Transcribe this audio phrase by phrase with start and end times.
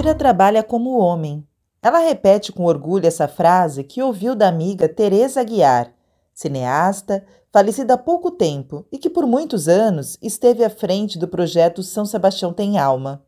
[0.00, 1.46] Jandira trabalha como homem.
[1.82, 5.92] Ela repete com orgulho essa frase que ouviu da amiga Teresa Aguiar,
[6.32, 11.82] cineasta, falecida há pouco tempo e que por muitos anos esteve à frente do projeto
[11.82, 13.22] São Sebastião Tem Alma.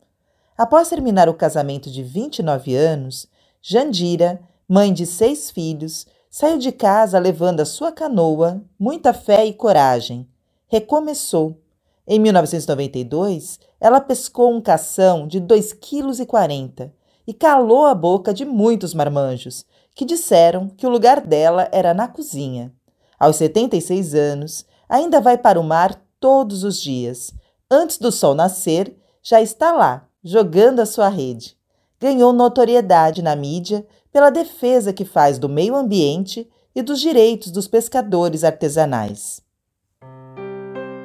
[0.56, 3.28] Após terminar o casamento de 29 anos,
[3.60, 9.52] Jandira, mãe de seis filhos, saiu de casa levando a sua canoa, muita fé e
[9.52, 10.26] coragem.
[10.68, 11.61] Recomeçou.
[12.06, 16.92] Em 1992, ela pescou um cação de 2,40 kg
[17.26, 22.08] e calou a boca de muitos marmanjos, que disseram que o lugar dela era na
[22.08, 22.72] cozinha.
[23.18, 27.32] Aos 76 anos, ainda vai para o mar todos os dias.
[27.70, 31.56] Antes do sol nascer, já está lá, jogando a sua rede.
[32.00, 37.68] Ganhou notoriedade na mídia pela defesa que faz do meio ambiente e dos direitos dos
[37.68, 39.40] pescadores artesanais.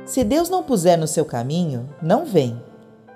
[0.08, 2.60] Se Deus não puser no seu caminho, não vem.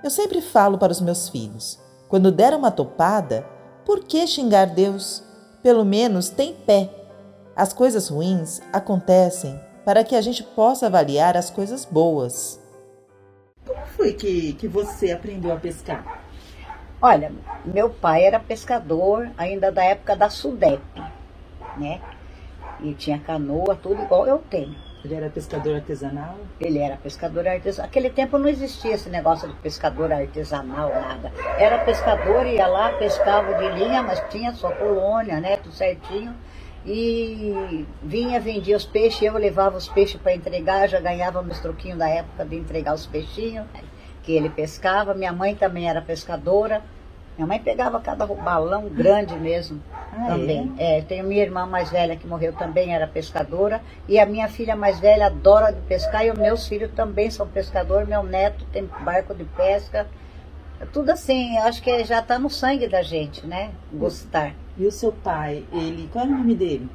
[0.04, 3.44] Eu sempre falo para os meus filhos: quando der uma topada,
[3.84, 5.24] por que xingar Deus?
[5.64, 7.02] Pelo menos tem pé
[7.56, 12.60] as coisas ruins acontecem para que a gente possa avaliar as coisas boas.
[13.66, 16.24] Como foi que, que você aprendeu a pescar?
[17.02, 17.32] Olha,
[17.66, 20.82] meu pai era pescador ainda da época da Sudep,
[21.78, 22.02] né?
[22.80, 24.76] E tinha canoa, tudo igual eu tenho.
[25.04, 26.38] Ele era pescador artesanal?
[26.60, 27.88] Ele era pescador artesanal.
[27.88, 31.32] Naquele tempo não existia esse negócio de pescador artesanal, nada.
[31.58, 35.58] Era pescador, ia lá, pescava de linha, mas tinha sua colônia, né?
[35.58, 36.36] Tudo certinho
[36.86, 42.00] e vinha, vendia os peixes, eu levava os peixes para entregar, já ganhava meus troquinhos
[42.00, 43.66] da época de entregar os peixinhos
[44.24, 45.14] que ele pescava.
[45.14, 46.84] Minha mãe também era pescadora.
[47.42, 49.82] Minha mãe pegava cada balão grande mesmo
[50.14, 50.72] ah, também.
[50.78, 51.00] É?
[51.00, 53.82] É, tenho minha irmã mais velha que morreu também, era pescadora.
[54.08, 56.24] E a minha filha mais velha adora de pescar.
[56.24, 58.08] E os meus filhos também são pescadores.
[58.08, 60.06] Meu neto tem barco de pesca.
[60.94, 63.72] Tudo assim, acho que já está no sangue da gente, né?
[63.92, 64.54] Gostar.
[64.78, 66.88] E o seu pai, ele, qual é o nome dele?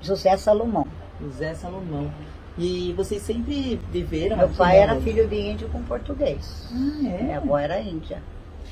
[0.00, 0.86] José Salomão.
[1.20, 2.10] José Salomão.
[2.56, 6.70] E vocês sempre viveram Meu pai era filho de índio com português.
[6.72, 7.22] Ah, é?
[7.22, 8.22] Minha avó era índia.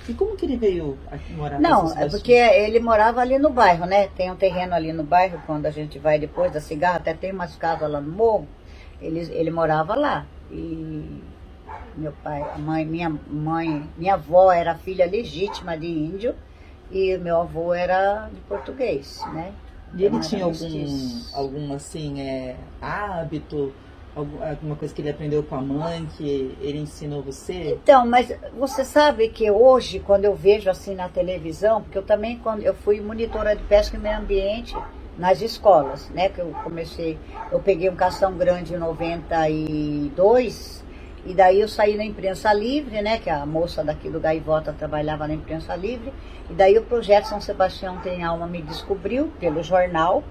[0.08, 0.98] E como que ele veio
[1.36, 4.08] morar Não, é porque ele morava ali no bairro, né?
[4.08, 7.30] Tem um terreno ali no bairro, quando a gente vai depois da cigarra, até tem
[7.30, 8.48] umas casas lá no morro.
[9.00, 10.26] Ele, ele morava lá.
[10.50, 11.20] E
[11.96, 16.34] meu pai, a mãe, minha mãe, minha avó era filha legítima de índio
[16.90, 19.52] e meu avô era de português, né?
[19.94, 23.72] E ele tinha algum, algum assim, é, hábito,
[24.18, 27.78] alguma coisa que ele aprendeu com a mãe, que ele ensinou você?
[27.82, 32.38] Então, mas você sabe que hoje, quando eu vejo assim na televisão, porque eu também,
[32.38, 34.76] quando eu fui monitora de pesca e meio ambiente
[35.16, 36.28] nas escolas, né?
[36.28, 37.18] Que eu comecei,
[37.50, 40.84] eu peguei um cação grande em 92
[41.26, 43.18] e daí eu saí na imprensa livre, né?
[43.18, 46.12] Que a moça daqui do Gaivota trabalhava na imprensa livre.
[46.48, 50.22] E daí o projeto São Sebastião Tem Alma me descobriu pelo jornal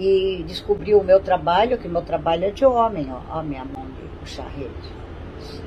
[0.00, 3.84] e descobriu o meu trabalho, que meu trabalho é de homem, ó, ó minha mão
[3.84, 5.00] de puxar rede.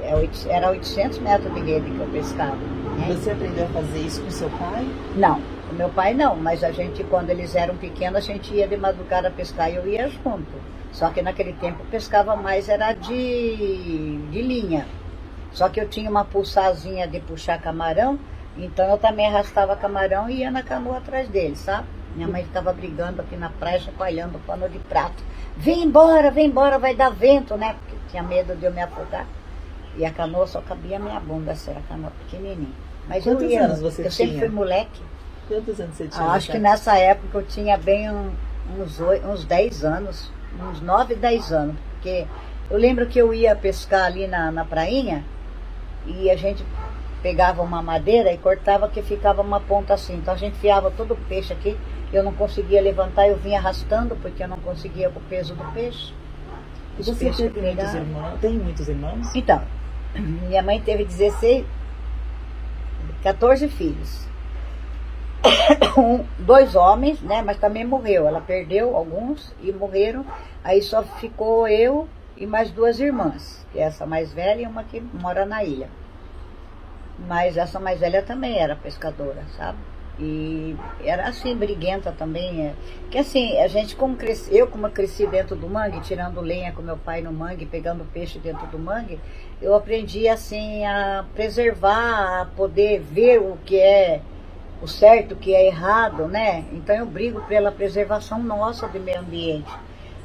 [0.02, 0.12] É
[0.52, 2.56] era 800 metros de rede que eu pescava.
[2.56, 3.08] Né?
[3.10, 4.88] Você aprendeu a fazer isso com seu pai?
[5.16, 5.40] Não,
[5.70, 8.76] com meu pai não, mas a gente, quando eles eram pequenos, a gente ia de
[8.76, 10.52] madrugada pescar e eu ia junto.
[10.92, 14.88] Só que naquele tempo pescava mais era de, de linha.
[15.52, 18.20] Só que eu tinha uma pulsazinha de puxar camarão,
[18.58, 21.88] então eu também arrastava camarão e ia na canoa atrás dele, sabe?
[22.16, 25.24] Minha mãe ficava brigando aqui na praia, chacoalhando o pano de prato.
[25.58, 27.76] Vem embora, vem embora, vai dar vento, né?
[27.80, 29.26] Porque tinha medo de eu me afogar.
[29.98, 32.70] E a canoa só cabia a minha bunda, essa era a canoa pequenininha.
[33.08, 34.28] Mas Quantos eu ia, anos você eu tinha?
[34.28, 35.02] sempre fui moleque.
[35.48, 36.24] Quantos anos você tinha?
[36.24, 38.32] Ah, acho que nessa época eu tinha bem um,
[38.80, 40.32] uns, uns 10 anos
[40.62, 41.76] uns 9, 10 anos.
[41.94, 42.26] Porque
[42.70, 45.24] eu lembro que eu ia pescar ali na, na prainha
[46.06, 46.64] e a gente
[47.22, 50.16] pegava uma madeira e cortava que ficava uma ponta assim.
[50.16, 51.78] Então a gente fiava todo o peixe aqui.
[52.14, 55.64] Eu não conseguia levantar, eu vinha arrastando porque eu não conseguia com o peso do
[55.74, 56.14] peixe.
[57.00, 58.40] E você teve muitos irmãos?
[58.40, 59.36] Tem muitos irmãos?
[59.36, 59.62] Então,
[60.16, 61.66] minha mãe teve 16,
[63.24, 64.28] 14 filhos.
[65.98, 67.42] um, dois homens, né?
[67.42, 68.28] Mas também morreu.
[68.28, 70.24] Ela perdeu alguns e morreram.
[70.64, 72.08] Aí só ficou eu
[72.38, 73.66] e mais duas irmãs.
[73.76, 75.90] É essa mais velha e uma que mora na ilha.
[77.28, 79.78] Mas essa mais velha também era pescadora, sabe?
[80.20, 82.68] E era assim, briguenta também.
[82.68, 82.74] É.
[83.10, 86.82] Que assim, a gente como cresce, eu como cresci dentro do mangue, tirando lenha com
[86.82, 89.20] meu pai no mangue, pegando peixe dentro do mangue,
[89.62, 94.22] eu aprendi assim a preservar, a poder ver o que é
[94.82, 96.66] o certo, o que é errado, né?
[96.74, 99.72] Então eu brigo pela preservação nossa do meio ambiente.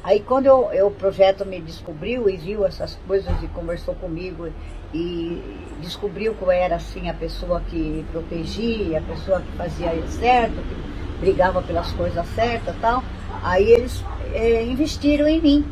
[0.03, 4.49] Aí quando eu, eu, o projeto me descobriu e viu essas coisas e conversou comigo
[4.93, 5.41] e
[5.81, 11.19] descobriu que eu era assim a pessoa que protegia, a pessoa que fazia certo, que
[11.19, 13.03] brigava pelas coisas certas tal,
[13.43, 14.03] aí eles
[14.33, 15.65] é, investiram em mim.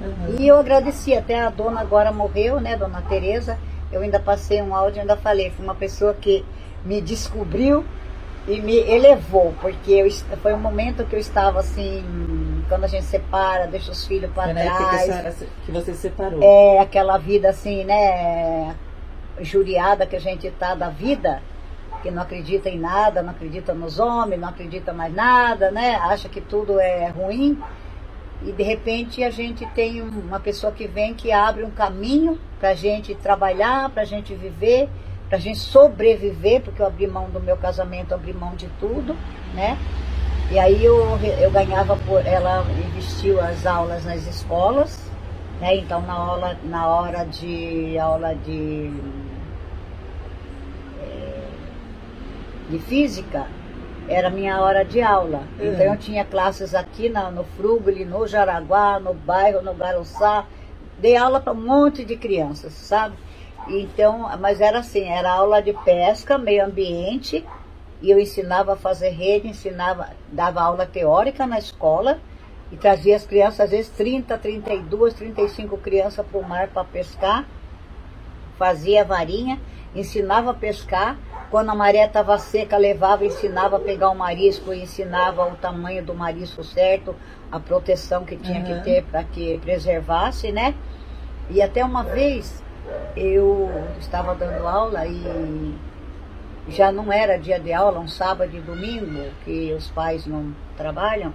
[0.00, 0.36] Uhum.
[0.38, 3.58] E eu agradeci, até a dona agora morreu, né, dona Tereza,
[3.90, 6.44] eu ainda passei um áudio e ainda falei, foi uma pessoa que
[6.84, 7.84] me descobriu
[8.46, 10.10] e me elevou, porque eu,
[10.42, 12.04] foi um momento que eu estava assim,
[12.68, 15.36] quando a gente separa, deixa os filhos para trás.
[15.36, 16.40] Que, que você separou.
[16.42, 18.74] É, aquela vida assim, né,
[19.40, 21.42] juriada que a gente tá da vida,
[22.02, 26.28] que não acredita em nada, não acredita nos homens, não acredita mais nada, né, acha
[26.28, 27.58] que tudo é ruim.
[28.42, 32.70] E de repente a gente tem uma pessoa que vem que abre um caminho para
[32.70, 34.88] a gente trabalhar, para a gente viver
[35.28, 39.16] para a gente sobreviver, porque eu abri mão do meu casamento, abri mão de tudo,
[39.54, 39.76] né?
[40.50, 42.24] E aí eu, eu ganhava por.
[42.26, 45.00] Ela investiu as aulas nas escolas,
[45.60, 45.76] né?
[45.76, 48.92] Então na aula, na hora de aula de,
[51.00, 51.48] é,
[52.70, 53.46] de física,
[54.08, 55.42] era minha hora de aula.
[55.58, 55.72] Uhum.
[55.72, 60.44] Então eu tinha classes aqui na, no Frugli, no Jaraguá, no bairro, no Garoçá.
[60.98, 63.16] Dei aula para um monte de crianças, sabe?
[63.66, 67.44] Então, mas era assim, era aula de pesca, meio ambiente,
[68.04, 72.18] e eu ensinava a fazer rede, ensinava, dava aula teórica na escola
[72.70, 77.46] e trazia as crianças, às vezes 30, 32, 35 crianças para o mar para pescar,
[78.58, 79.58] fazia varinha,
[79.94, 81.16] ensinava a pescar,
[81.50, 86.12] quando a maré estava seca, levava, ensinava a pegar o marisco, ensinava o tamanho do
[86.12, 87.16] marisco certo,
[87.50, 88.66] a proteção que tinha uhum.
[88.66, 90.74] que ter para que preservasse, né?
[91.48, 92.62] E até uma vez
[93.16, 95.74] eu estava dando aula e
[96.68, 101.32] já não era dia de aula, um sábado e domingo, que os pais não trabalham.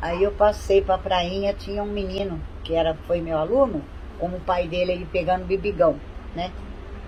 [0.00, 3.82] Aí eu passei para a prainha, tinha um menino que era, foi meu aluno,
[4.18, 5.96] como o pai dele, ele pegando bibigão,
[6.34, 6.50] né?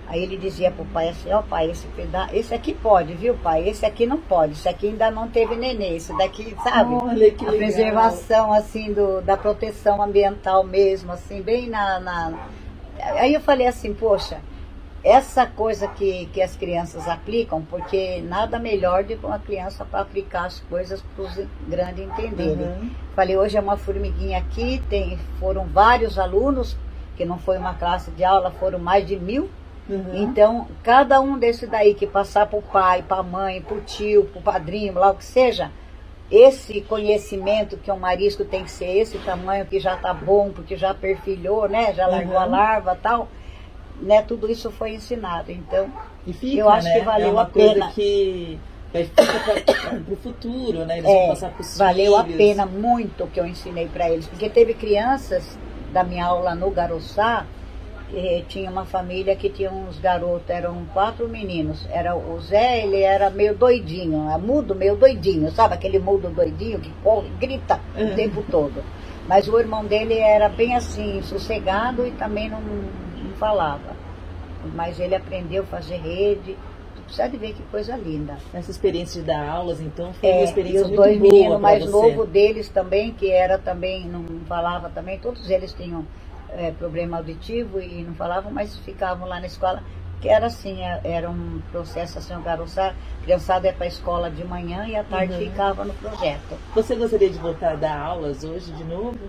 [0.07, 3.33] Aí ele dizia pro pai assim, ó oh, pai, esse pedaço, esse aqui pode, viu
[3.35, 3.67] pai?
[3.67, 6.93] Esse aqui não pode, esse aqui ainda não teve neném, esse daqui, sabe?
[6.93, 7.57] Olha que a legal.
[7.57, 12.33] preservação, assim, do, da proteção ambiental mesmo, assim, bem na, na
[12.99, 14.39] Aí eu falei assim, poxa,
[15.05, 20.01] essa coisa que, que as crianças aplicam, porque nada melhor do que uma criança para
[20.01, 22.65] aplicar as coisas para os grandes entenderem.
[22.65, 22.89] Uhum.
[23.15, 26.75] Falei, hoje é uma formiguinha aqui, tem, foram vários alunos,
[27.15, 29.47] que não foi uma classe de aula, foram mais de mil.
[29.87, 30.23] Uhum.
[30.23, 33.81] Então, cada um desse daí que passar para o pai, para a mãe, para o
[33.81, 35.69] tio, para o padrinho, lá o que seja,
[36.31, 40.75] esse conhecimento que um marisco tem que ser esse tamanho que já tá bom, porque
[40.75, 41.93] já perfilhou, né?
[41.93, 42.41] Já largou uhum.
[42.41, 43.27] a larva tal.
[44.01, 44.21] Né?
[44.21, 45.51] Tudo isso foi ensinado.
[45.51, 45.91] Então,
[46.33, 46.99] fica, eu acho né?
[46.99, 47.91] que valeu é a pena.
[47.91, 48.59] Que
[48.91, 50.99] para o futuro, né?
[50.99, 52.33] Eles é, vão passar para os Valeu filhos.
[52.33, 55.57] a pena muito o que eu ensinei para eles, porque teve crianças
[55.91, 57.45] da minha aula no Garoçá
[58.47, 61.85] tinha uma família que tinha uns garotos, eram quatro meninos.
[61.91, 65.73] Era o Zé, ele era meio doidinho, é mudo, meio doidinho, sabe?
[65.73, 68.83] Aquele mudo doidinho que corre, grita o tempo todo.
[69.27, 72.59] Mas o irmão dele era bem assim, sossegado e também não
[73.35, 73.95] falava.
[74.73, 76.57] Mas ele aprendeu a fazer rede.
[76.95, 78.37] Tu precisa de ver que coisa linda.
[78.53, 81.59] Essa experiência de dar aulas, então, foi é, uma experiência e os muito dois meninos
[81.59, 81.91] mais você.
[81.91, 86.05] novos deles também, que era também, não falava também, todos eles tinham
[86.57, 89.83] é, problema auditivo e não falavam, mas ficavam lá na escola,
[90.21, 94.31] que era assim, é, era um processo assim, o garoçar, criançada ia para a escola
[94.31, 95.39] de manhã e à tarde uhum.
[95.39, 96.57] ficava no projeto.
[96.73, 99.19] Você gostaria de voltar a dar aulas hoje de novo?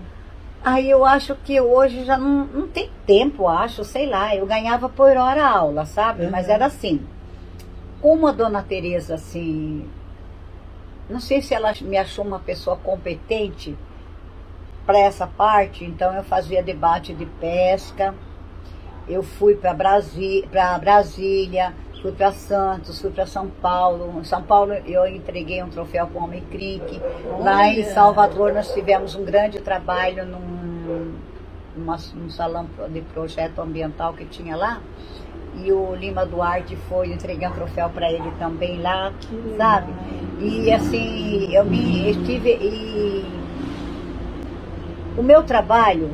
[0.66, 4.88] Aí eu acho que hoje já não, não tem tempo, acho, sei lá, eu ganhava
[4.88, 6.24] por hora aula, sabe?
[6.24, 6.30] Uhum.
[6.32, 7.06] Mas era assim,
[8.02, 9.88] como a dona Tereza, assim,
[11.08, 13.78] não sei se ela me achou uma pessoa competente,
[14.84, 18.12] para essa parte, então eu fazia debate de pesca,
[19.08, 20.48] eu fui para Brasi
[20.80, 24.20] Brasília, fui para Santos, fui para São Paulo.
[24.20, 27.00] Em São Paulo eu entreguei um troféu para o Homem Crique.
[27.40, 31.12] Lá em Salvador nós tivemos um grande trabalho num,
[31.76, 34.80] numa, num salão de projeto ambiental que tinha lá.
[35.56, 39.12] E o Lima Duarte foi, entreguei um troféu para ele também lá,
[39.56, 39.92] sabe?
[40.38, 43.24] E assim, eu me estive e
[45.16, 46.10] o meu trabalho,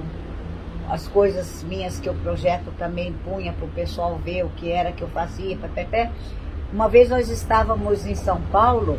[0.89, 4.93] as coisas minhas que o projeto também punha para o pessoal ver o que era
[4.93, 6.11] que eu fazia, pé,
[6.73, 8.99] uma vez nós estávamos em São Paulo,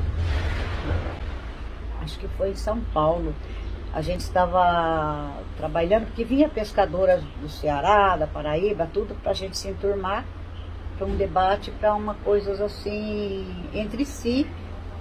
[2.02, 3.34] acho que foi em São Paulo,
[3.94, 9.58] a gente estava trabalhando, porque vinha pescadoras do Ceará, da Paraíba, tudo para a gente
[9.58, 10.26] se enturmar
[10.98, 14.48] para um debate, para uma coisa assim, entre si,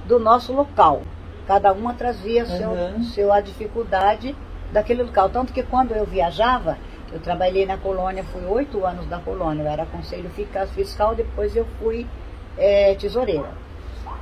[0.06, 1.02] do nosso local.
[1.46, 3.02] Cada uma trazia uhum.
[3.02, 4.34] seu, seu a dificuldade
[4.72, 5.28] daquele local.
[5.30, 6.78] Tanto que quando eu viajava,
[7.12, 10.30] eu trabalhei na colônia, fui oito anos da colônia, eu era conselho
[10.74, 12.06] fiscal, depois eu fui
[12.56, 13.62] é, tesoureira.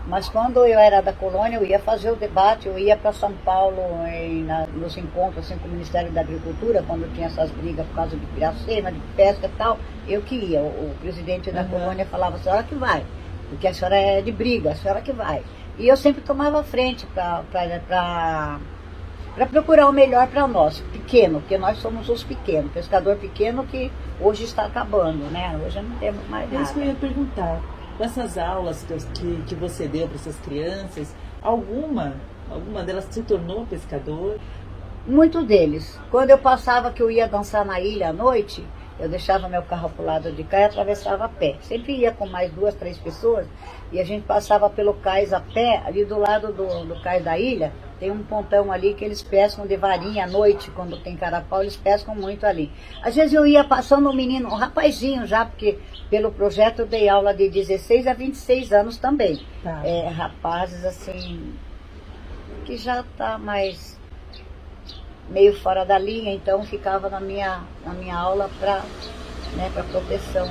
[0.06, 3.32] Mas quando eu era da colônia, eu ia fazer o debate, eu ia para São
[3.44, 7.86] Paulo em, na, nos encontros assim, com o Ministério da Agricultura, quando tinha essas brigas
[7.86, 9.78] por causa de piracema, de pesca e tal,
[10.08, 10.60] eu que ia.
[10.60, 11.68] O, o presidente da uhum.
[11.68, 13.04] colônia falava, a senhora que vai,
[13.50, 15.42] porque a senhora é de briga, a senhora que vai.
[15.78, 18.58] E eu sempre tomava frente para
[19.34, 23.90] para procurar o melhor para nós, pequeno, porque nós somos os pequenos, pescador pequeno que
[24.20, 25.58] hoje está acabando, né?
[25.64, 26.60] Hoje não temos mais nada.
[26.60, 27.60] É isso que eu ia perguntar.
[27.98, 28.84] Dessas aulas
[29.14, 32.14] que, que você deu para essas crianças, alguma,
[32.50, 34.38] alguma delas se tornou pescador?
[35.06, 35.98] Muitos deles.
[36.10, 38.64] Quando eu passava que eu ia dançar na ilha à noite,
[39.00, 41.56] eu deixava meu carro para o lado de cá e atravessava a pé.
[41.62, 43.46] Sempre ia com mais duas, três pessoas
[43.92, 47.38] e a gente passava pelo cais a pé, ali do lado do, do cais da
[47.38, 51.62] ilha, tem um pontão ali que eles pescam de varinha à noite, quando tem carapau,
[51.62, 52.70] eles pescam muito ali.
[53.02, 55.78] Às vezes eu ia passando um menino, um rapazinho já, porque
[56.08, 59.40] pelo projeto eu dei aula de 16 a 26 anos também.
[59.62, 59.82] Tá.
[59.84, 61.52] É, rapazes assim,
[62.64, 63.99] que já tá mais
[65.30, 68.82] meio fora da linha, então ficava na minha, na minha aula para
[69.56, 70.48] né, proteção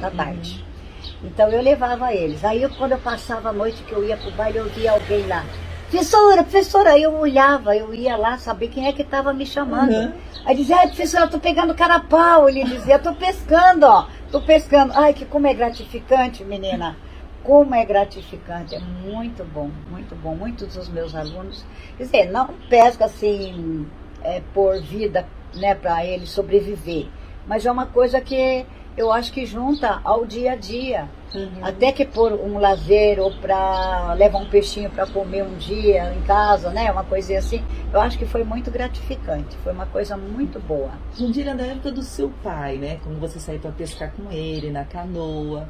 [0.00, 0.16] da uhum.
[0.16, 0.64] tarde.
[0.64, 1.28] Uhum.
[1.28, 2.44] Então eu levava eles.
[2.44, 5.26] Aí eu, quando eu passava a noite que eu ia pro baile, eu via alguém
[5.26, 5.44] lá.
[5.90, 9.92] Professora, professora, aí eu olhava, eu ia lá saber quem é que estava me chamando.
[9.92, 10.12] Uhum.
[10.44, 12.48] Aí dizia, ai professora, eu tô pegando carapau.
[12.48, 14.92] Ele dizia, tô pescando, ó, tô pescando.
[14.94, 16.96] Ai, que como é gratificante, menina.
[17.42, 20.34] Como é gratificante, é muito bom, muito bom.
[20.34, 21.64] Muitos dos meus alunos,
[21.96, 23.86] quer dizer, não pesca assim
[24.24, 27.06] é, por vida, né, para ele sobreviver.
[27.46, 28.64] Mas é uma coisa que
[28.96, 31.08] eu acho que junta ao dia a dia.
[31.34, 31.62] Uhum.
[31.62, 36.20] Até que por um lazer ou para levar um peixinho para comer um dia em
[36.22, 36.90] casa, né?
[36.90, 37.64] Uma coisinha assim.
[37.92, 39.56] Eu acho que foi muito gratificante.
[39.58, 40.90] Foi uma coisa muito boa.
[41.16, 42.98] Jundira, na época do seu pai, né?
[43.02, 45.68] Quando você saiu para pescar com ele na canoa.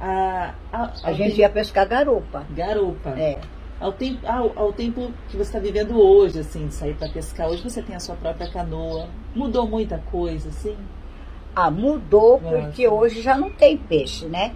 [0.00, 2.44] A, a, a gente ia pescar garupa.
[2.50, 3.10] Garupa.
[3.18, 3.38] É
[3.80, 7.48] ao tempo, ao, ao tempo que você está vivendo hoje, assim, de sair para pescar.
[7.48, 9.08] Hoje você tem a sua própria canoa.
[9.34, 10.76] Mudou muita coisa, assim?
[11.54, 14.54] Ah, mudou porque hoje já não tem peixe, né?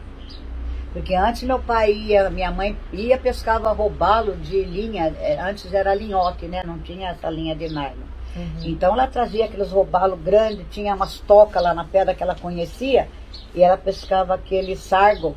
[0.93, 5.95] Porque antes meu pai ia, minha mãe ia, pescava robalo de linha, é, antes era
[5.95, 6.63] linhoque, né?
[6.65, 8.13] Não tinha essa linha de nylon.
[8.37, 8.47] Uhum.
[8.65, 13.09] Então ela trazia aqueles robalos grandes, tinha umas tocas lá na pedra que ela conhecia,
[13.55, 15.35] e ela pescava aquele sargo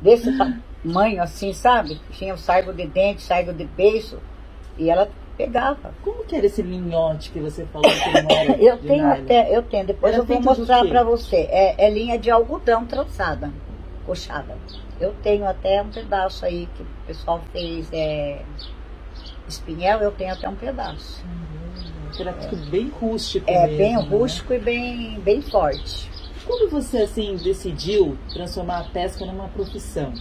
[0.00, 2.00] desse uhum tamanho assim, sabe?
[2.12, 4.18] Tinha o sargo de dente, sargo de beiço,
[4.78, 5.94] e ela pegava.
[6.02, 9.62] Como que era esse linhote que você falou que não era Eu tenho até, eu
[9.62, 11.48] tenho, depois era eu vou mostrar para você.
[11.50, 13.52] É, é, linha de algodão trançada,
[14.06, 14.56] coxada.
[15.00, 18.42] Eu tenho até um pedaço aí que o pessoal fez é,
[19.48, 21.22] espinhel, eu tenho até um pedaço.
[21.24, 22.20] Uhum.
[22.20, 22.70] Era é.
[22.70, 23.50] bem rústico.
[23.50, 24.02] É, mesmo, bem né?
[24.02, 26.10] rústico e bem, bem forte.
[26.44, 30.12] Como você assim decidiu transformar a pesca numa profissão?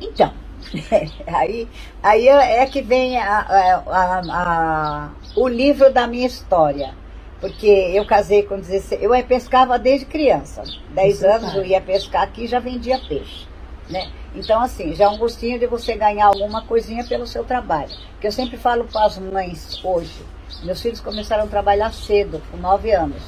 [0.00, 0.32] Então,
[1.26, 1.68] aí,
[2.02, 6.94] aí é que vem a, a, a, o livro da minha história.
[7.40, 10.62] Porque eu casei com 16, eu pescava desde criança.
[10.90, 13.46] 10 anos eu ia pescar aqui e já vendia peixe.
[13.90, 14.10] Né?
[14.34, 17.90] Então, assim, já é um gostinho de você ganhar alguma coisinha pelo seu trabalho.
[18.12, 20.24] Porque eu sempre falo para as mães hoje,
[20.64, 23.22] meus filhos começaram a trabalhar cedo, com 9 anos.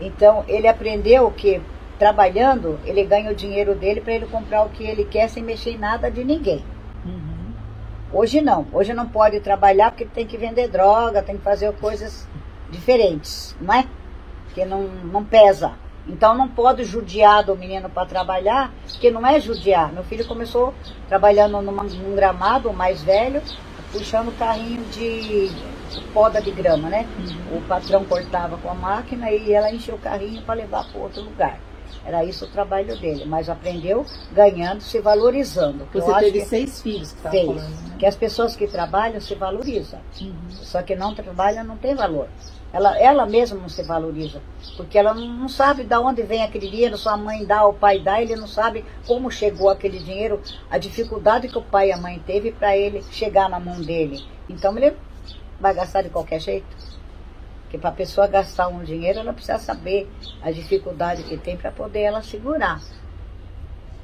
[0.00, 1.60] Então, ele aprendeu que
[2.00, 5.72] trabalhando, ele ganha o dinheiro dele para ele comprar o que ele quer sem mexer
[5.72, 6.64] em nada de ninguém.
[7.04, 7.52] Uhum.
[8.10, 8.66] Hoje não.
[8.72, 12.26] Hoje não pode trabalhar porque tem que vender droga, tem que fazer coisas
[12.70, 13.86] diferentes, não é?
[14.54, 15.72] Que não, não pesa.
[16.08, 19.92] Então não pode judiar do menino para trabalhar, que não é judiar.
[19.92, 20.72] Meu filho começou
[21.06, 23.42] trabalhando numa, num gramado mais velho,
[23.92, 25.50] puxando carrinho de
[26.14, 27.06] poda de grama, né?
[27.18, 27.58] Uhum.
[27.58, 31.22] O patrão cortava com a máquina e ela encheu o carrinho para levar para outro
[31.22, 31.60] lugar.
[32.04, 35.86] Era isso o trabalho dele, mas aprendeu ganhando, se valorizando.
[35.92, 37.96] Você teve seis filhos que fez, falando, né?
[37.98, 40.00] Que as pessoas que trabalham se valorizam.
[40.20, 40.50] Uhum.
[40.50, 42.28] Só que não trabalham não tem valor.
[42.72, 44.40] Ela, ela mesma não se valoriza,
[44.76, 48.22] porque ela não sabe de onde vem aquele dinheiro, sua mãe dá, o pai dá,
[48.22, 50.40] ele não sabe como chegou aquele dinheiro,
[50.70, 54.24] a dificuldade que o pai e a mãe teve para ele chegar na mão dele.
[54.48, 54.96] Então ele
[55.58, 56.66] vai gastar de qualquer jeito.
[57.70, 60.10] Porque para a pessoa gastar um dinheiro, ela precisa saber
[60.42, 62.80] a dificuldade que tem para poder ela segurar.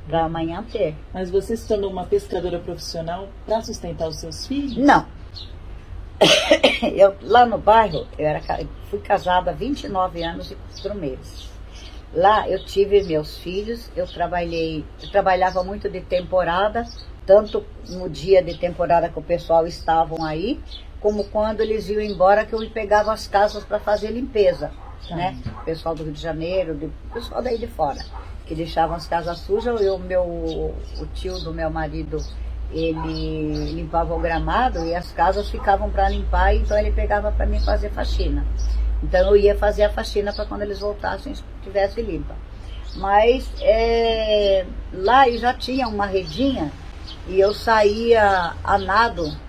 [0.07, 0.95] Para amanhã ter.
[1.13, 4.77] Mas você se tornou uma pescadora profissional para sustentar os seus filhos?
[4.77, 5.05] Não.
[6.95, 8.41] Eu, lá no bairro, eu era,
[8.89, 11.51] fui casada há 29 anos e 4 meses.
[12.15, 16.85] Lá eu tive meus filhos, eu trabalhei, eu trabalhava muito de temporada,
[17.27, 20.61] tanto no dia de temporada que o pessoal estavam aí,
[21.07, 24.73] como quando eles iam embora que eu pegava as casas para fazer limpeza,
[25.09, 25.15] tá.
[25.15, 25.39] né?
[25.63, 28.05] O pessoal do Rio de Janeiro, o pessoal daí de fora,
[28.45, 32.19] que deixavam as casas sujas, eu, meu, o tio do meu marido,
[32.73, 37.61] ele limpava o gramado e as casas ficavam para limpar, então ele pegava para mim
[37.61, 38.45] fazer faxina.
[39.01, 42.35] Então eu ia fazer a faxina para quando eles voltassem estivesse limpa.
[42.97, 46.73] Mas é, lá eu já tinha uma redinha
[47.29, 49.46] e eu saía a nado,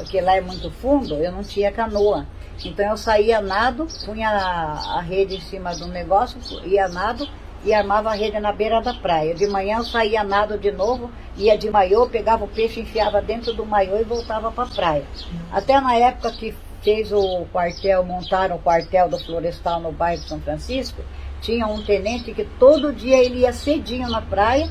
[0.00, 2.26] porque lá é muito fundo, eu não tinha canoa.
[2.64, 7.28] Então eu saía nado, punha a, rede em cima do negócio, ia nado
[7.64, 9.34] e armava a rede na beira da praia.
[9.34, 13.52] De manhã eu saía nado de novo, ia de maiô, pegava o peixe, enfiava dentro
[13.54, 15.04] do maiô e voltava para a praia.
[15.52, 20.28] Até na época que fez o quartel, montaram o quartel do Florestal no bairro de
[20.28, 21.02] São Francisco,
[21.40, 24.68] tinha um tenente que todo dia ele ia cedinho na praia,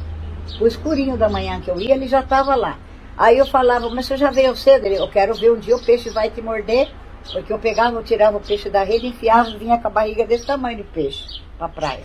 [0.59, 2.77] o escurinho da manhã que eu ia, ele já estava lá.
[3.19, 4.85] Aí eu falava, mas você já veio cedo?
[4.85, 6.89] Ele, eu quero ver um dia o peixe vai te morder,
[7.33, 10.45] porque eu pegava, eu tirava o peixe da rede, enfiava, vinha com a barriga desse
[10.45, 12.03] tamanho de peixe para a praia.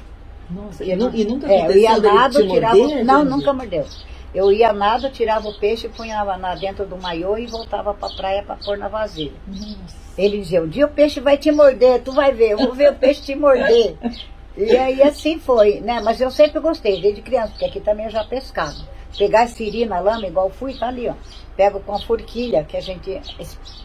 [0.51, 3.87] Nossa, e, e nunca é, eu ia nada, tirava, morder, não, nunca mordeu.
[4.35, 8.17] Eu ia nada, tirava o peixe, punha na dentro do maiô e voltava para a
[8.17, 9.35] praia para pôr na vasilha.
[9.47, 9.97] Nossa.
[10.19, 12.91] Ele dizia, um dia o peixe vai te morder, tu vai ver, eu vou ver
[12.91, 13.97] o peixe te morder.
[14.57, 16.01] E aí assim foi, né?
[16.01, 18.77] Mas eu sempre gostei, desde criança, porque aqui também eu já pescava.
[19.17, 21.15] Pegar siri na lama, igual fui, tá ali, ó.
[21.57, 23.21] Pego com a forquilha, que a gente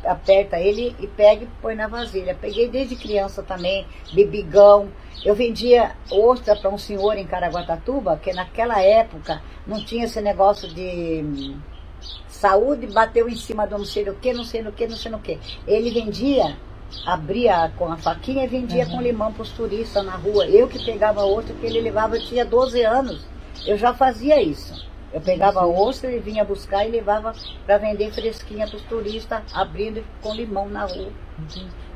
[0.03, 2.35] aperta ele e pega e põe na vasilha.
[2.39, 4.89] Peguei desde criança também, bebigão.
[5.23, 10.67] Eu vendia ostra para um senhor em Caraguatatuba, que naquela época não tinha esse negócio
[10.67, 11.59] de hum,
[12.27, 15.13] saúde, bateu em cima do não sei o que, não sei o que, não sei
[15.13, 15.37] o que.
[15.67, 16.57] Ele vendia
[17.05, 18.91] abria com a faquinha e vendia uhum.
[18.91, 20.47] com limão para os turistas na rua.
[20.47, 23.25] Eu que pegava outra que ele levava, eu tinha 12 anos,
[23.65, 24.88] eu já fazia isso.
[25.11, 27.33] Eu pegava ostra e vinha buscar e levava
[27.65, 31.11] para vender fresquinha para os turistas, abrindo com limão na rua.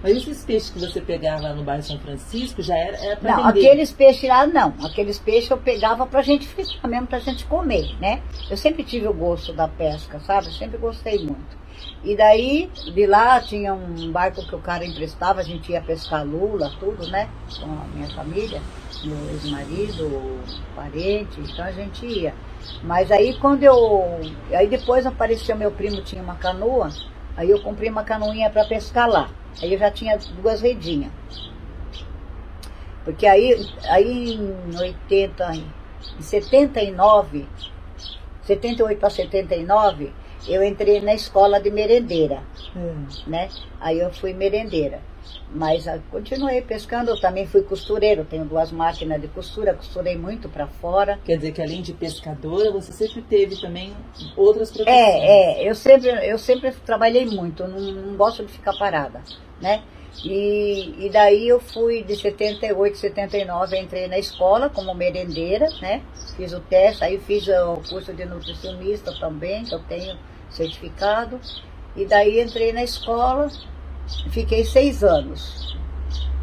[0.01, 3.36] Mas esses peixes que você pegava lá no bairro São Francisco já era, era para
[3.36, 3.43] vender?
[3.43, 4.74] Não, aqueles peixes lá não.
[4.84, 8.21] Aqueles peixes eu pegava para a gente fritar mesmo, para a gente comer, né?
[8.49, 10.47] Eu sempre tive o gosto da pesca, sabe?
[10.47, 11.62] Eu sempre gostei muito.
[12.04, 16.26] E daí, de lá tinha um barco que o cara emprestava, a gente ia pescar
[16.26, 17.30] lula, tudo, né?
[17.58, 18.62] Com a minha família,
[19.06, 20.39] meu ex-marido,
[20.76, 22.34] parente, então a gente ia.
[22.84, 24.19] Mas aí quando eu.
[24.52, 26.89] Aí depois apareceu meu primo, tinha uma canoa,
[27.38, 29.30] aí eu comprei uma canoinha para pescar lá.
[29.62, 31.12] Aí eu já tinha duas redinhas.
[33.06, 37.46] Porque aí, aí em 80, em 79,
[38.43, 40.12] 78 para 79,
[40.47, 42.41] eu entrei na escola de merendeira,
[42.75, 43.06] hum.
[43.27, 43.49] né?
[43.79, 45.01] Aí eu fui merendeira.
[45.49, 50.49] Mas ah, continuei pescando, eu também fui costureiro, tenho duas máquinas de costura, costurei muito
[50.49, 51.19] para fora.
[51.23, 53.93] Quer dizer que além de pescadora, você sempre teve também
[54.36, 54.97] outras profissões?
[54.97, 59.21] É, é, eu sempre, eu sempre trabalhei muito, não, não gosto de ficar parada,
[59.62, 59.84] né?
[60.23, 66.01] E, e daí eu fui de 78, 79, entrei na escola como merendeira, né?
[66.36, 70.17] Fiz o teste, aí fiz o curso de nutricionista também, que eu tenho
[70.56, 71.39] certificado.
[71.96, 73.50] E daí entrei na escola,
[74.30, 75.63] fiquei seis anos.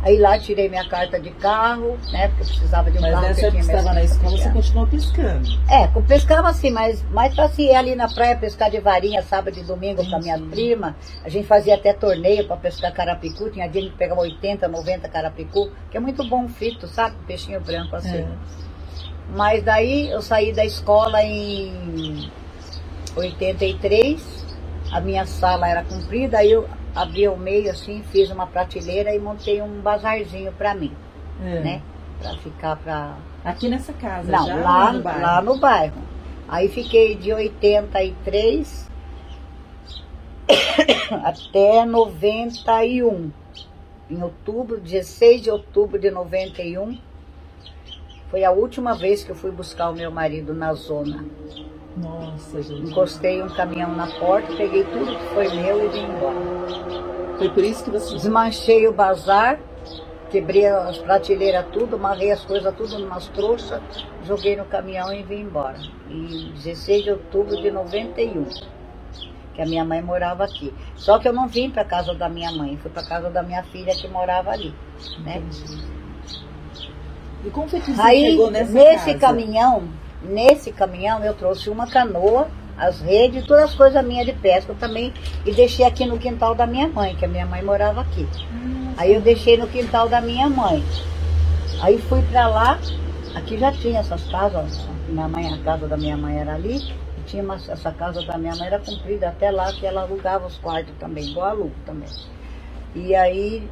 [0.03, 2.29] Aí lá tirei minha carta de carro, né?
[2.29, 3.23] Porque precisava de um mas carro.
[3.27, 5.49] Mas nessa época estava na escola, você continuou pescando?
[5.71, 9.59] É, pescava assim, mas mais pra assim, ir ali na praia pescar de varinha sábado
[9.59, 10.97] e domingo com a minha prima.
[11.23, 13.51] A gente fazia até torneio para pescar carapicu.
[13.51, 17.15] Tinha dia que pegava 80, 90 carapicu, que é muito bom frito, sabe?
[17.27, 18.21] Peixinho branco assim.
[18.21, 18.29] É.
[19.37, 22.31] Mas daí eu saí da escola em
[23.17, 24.47] 83,
[24.93, 29.19] a minha sala era comprida, aí eu abri o meio assim, fiz uma prateleira e
[29.19, 30.93] montei um bazarzinho para mim,
[31.43, 31.61] é.
[31.61, 31.83] né?
[32.21, 35.21] Para ficar para aqui nessa casa, não, lá no bairro.
[35.21, 36.03] lá no bairro.
[36.49, 38.91] Aí fiquei de 83
[41.25, 43.31] até 91.
[44.11, 46.99] Em outubro, 16 de outubro de 91,
[48.29, 51.25] foi a última vez que eu fui buscar o meu marido na zona.
[51.97, 52.91] Nossa, gente.
[52.91, 57.39] Encostei um caminhão na porta, peguei tudo que foi meu e vim embora.
[57.39, 58.15] Foi por isso que você.
[58.15, 59.59] Desmanchei o bazar,
[60.31, 63.81] quebrei as prateleiras tudo, amarrei as coisas tudo numas trouxas,
[64.25, 65.79] joguei no caminhão e vim embora.
[66.09, 68.45] Em 16 de outubro de 91.
[69.55, 70.73] Que a minha mãe morava aqui.
[70.95, 73.63] Só que eu não vim para casa da minha mãe, fui para casa da minha
[73.65, 74.73] filha que morava ali.
[75.25, 75.43] Né?
[77.45, 79.19] E como foi que você Aí, chegou nessa nesse casa?
[79.19, 79.89] caminhão,
[80.23, 85.13] Nesse caminhão eu trouxe uma canoa, as redes, todas as coisas minhas de pesca também.
[85.45, 88.27] E deixei aqui no quintal da minha mãe, que a minha mãe morava aqui.
[88.97, 90.85] Aí eu deixei no quintal da minha mãe.
[91.83, 92.79] Aí fui para lá,
[93.35, 96.79] aqui já tinha essas casas, minha mãe, a casa da minha mãe era ali,
[97.27, 100.59] tinha uma, essa casa da minha mãe, era comprida até lá, que ela alugava os
[100.59, 102.09] quartos também, igual alugo também.
[102.95, 103.69] E aí,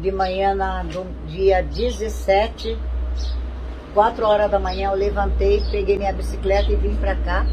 [0.00, 2.76] de manhã, na, do dia 17,
[3.96, 7.46] 4 horas da manhã, eu levantei, peguei minha bicicleta e vim para cá.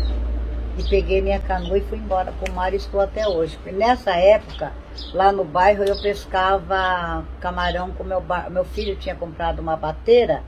[0.78, 3.58] E peguei minha canoa e fui embora para o mar e estou até hoje.
[3.72, 4.74] Nessa época,
[5.14, 10.44] lá no bairro, eu pescava camarão com meu, meu filho tinha comprado uma bateira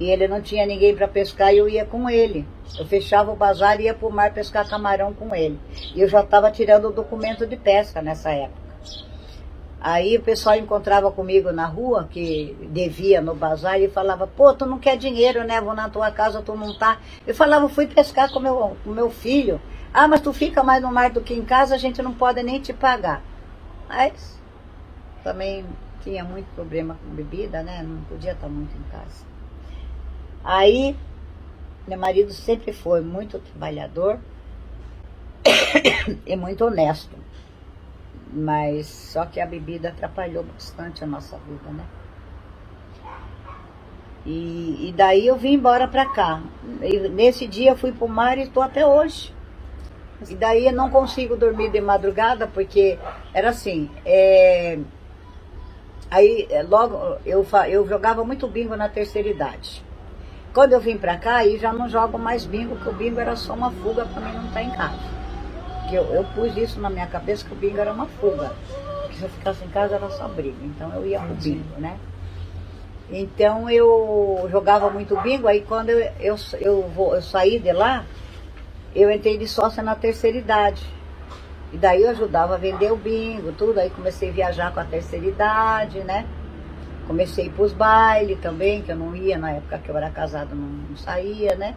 [0.00, 2.44] e ele não tinha ninguém para pescar e eu ia com ele.
[2.76, 5.60] Eu fechava o bazar e ia para o mar pescar camarão com ele.
[5.94, 8.65] E eu já estava tirando o documento de pesca nessa época.
[9.80, 14.64] Aí o pessoal encontrava comigo na rua, que devia no bazar, e falava, pô, tu
[14.64, 15.60] não quer dinheiro, né?
[15.60, 16.98] Vou na tua casa, tu não tá.
[17.26, 19.60] Eu falava, fui pescar com meu, com meu filho.
[19.92, 22.42] Ah, mas tu fica mais no mar do que em casa, a gente não pode
[22.42, 23.22] nem te pagar.
[23.88, 24.38] Mas
[25.22, 25.64] também
[26.02, 27.82] tinha muito problema com bebida, né?
[27.82, 29.24] Não podia estar muito em casa.
[30.42, 30.96] Aí,
[31.86, 34.18] meu marido sempre foi muito trabalhador
[36.26, 37.16] e muito honesto.
[38.36, 41.86] Mas só que a bebida atrapalhou bastante a nossa vida, né?
[44.26, 46.42] E, e daí eu vim embora pra cá.
[46.82, 49.34] E nesse dia eu fui pro mar e estou até hoje.
[50.28, 52.98] E daí eu não consigo dormir de madrugada, porque
[53.32, 54.78] era assim, é...
[56.10, 59.82] aí é, logo eu, eu jogava muito bingo na terceira idade.
[60.52, 63.34] Quando eu vim pra cá, aí já não jogo mais bingo, porque o bingo era
[63.34, 65.15] só uma fuga para mim não estar tá em casa.
[65.86, 68.52] Porque eu, eu pus isso na minha cabeça que o bingo era uma fuga.
[69.08, 70.56] Que se eu ficasse em casa era só briga.
[70.64, 71.96] Então eu ia pro bingo, né?
[73.08, 78.04] Então eu jogava muito bingo, aí quando eu, eu, eu, vou, eu saí de lá,
[78.96, 80.84] eu entrei de sócia na terceira idade.
[81.72, 83.78] E daí eu ajudava a vender o bingo, tudo.
[83.78, 86.26] Aí comecei a viajar com a terceira idade, né?
[87.06, 90.10] Comecei a ir pros bailes também, que eu não ia na época que eu era
[90.10, 91.76] casada, não, não saía, né?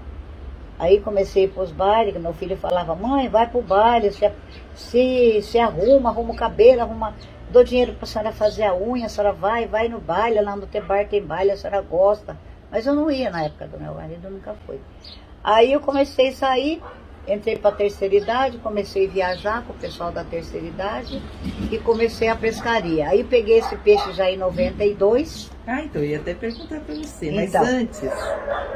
[0.80, 4.32] Aí comecei a ir pros bailes, meu filho falava, mãe, vai pro baile, se,
[4.74, 7.14] se, se arruma, arruma o cabelo, arruma,
[7.50, 10.66] dou dinheiro pra senhora fazer a unha, a senhora vai, vai no baile, lá no
[10.66, 12.38] Tebar tem baile, a senhora gosta.
[12.72, 14.80] Mas eu não ia na época do meu marido, nunca fui.
[15.44, 16.82] Aí eu comecei a sair,
[17.28, 21.22] entrei para a terceira idade, comecei a viajar com o pessoal da terceira idade
[21.72, 23.08] e comecei a pescaria.
[23.08, 25.50] Aí peguei esse peixe já em 92.
[25.68, 27.64] Ah, então eu ia até perguntar para você, mas então.
[27.64, 28.10] antes,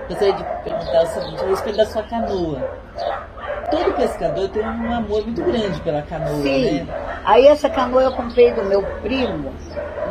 [0.07, 2.83] gostaria de perguntar o seguinte, a respeito da sua canoa.
[3.71, 6.81] Todo pescador tem um amor muito grande pela canoa, Sim.
[6.81, 7.21] né?
[7.25, 9.51] Aí essa canoa eu comprei do meu primo,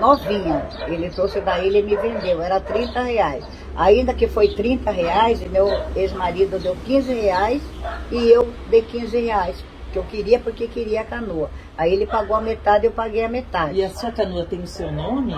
[0.01, 0.67] novinha.
[0.89, 3.45] Ele trouxe da ilha e me vendeu, era 30 reais.
[3.77, 7.63] Ainda que foi 30 reais, e meu ex-marido deu 15 reais
[8.11, 9.65] e eu dei 15 reais.
[9.93, 11.51] Que eu queria porque queria a canoa.
[11.77, 13.79] Aí ele pagou a metade, eu paguei a metade.
[13.79, 15.35] E a sua canoa tem o seu nome?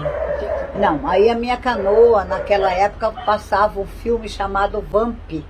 [0.78, 5.42] Não, aí a minha canoa, naquela época, passava um filme chamado Vamp.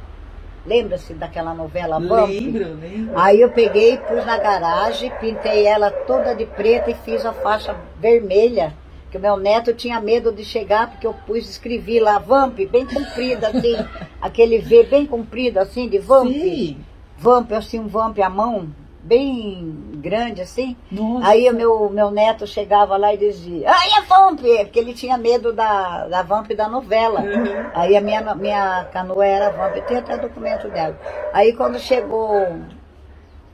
[0.66, 2.30] Lembra-se daquela novela Vamp?
[2.30, 3.18] Lembro, lembro.
[3.18, 7.76] Aí eu peguei, pus na garagem, pintei ela toda de preto e fiz a faixa
[8.00, 8.72] vermelha
[9.14, 12.84] que o meu neto tinha medo de chegar, porque eu pus, escrevi lá, Vamp, bem
[12.84, 13.76] comprido, assim,
[14.20, 16.32] aquele V bem comprido, assim, de Vamp.
[16.32, 16.78] Sim.
[17.16, 20.76] Vamp, assim, um Vamp à mão, bem grande, assim.
[20.90, 21.28] Nossa.
[21.28, 25.16] Aí o meu, meu neto chegava lá e dizia, ai, é Vamp, porque ele tinha
[25.16, 27.20] medo da, da Vamp da novela.
[27.20, 27.70] Uhum.
[27.72, 30.98] Aí a minha, minha canoa era Vamp, tem até documento dela.
[31.32, 32.34] Aí quando chegou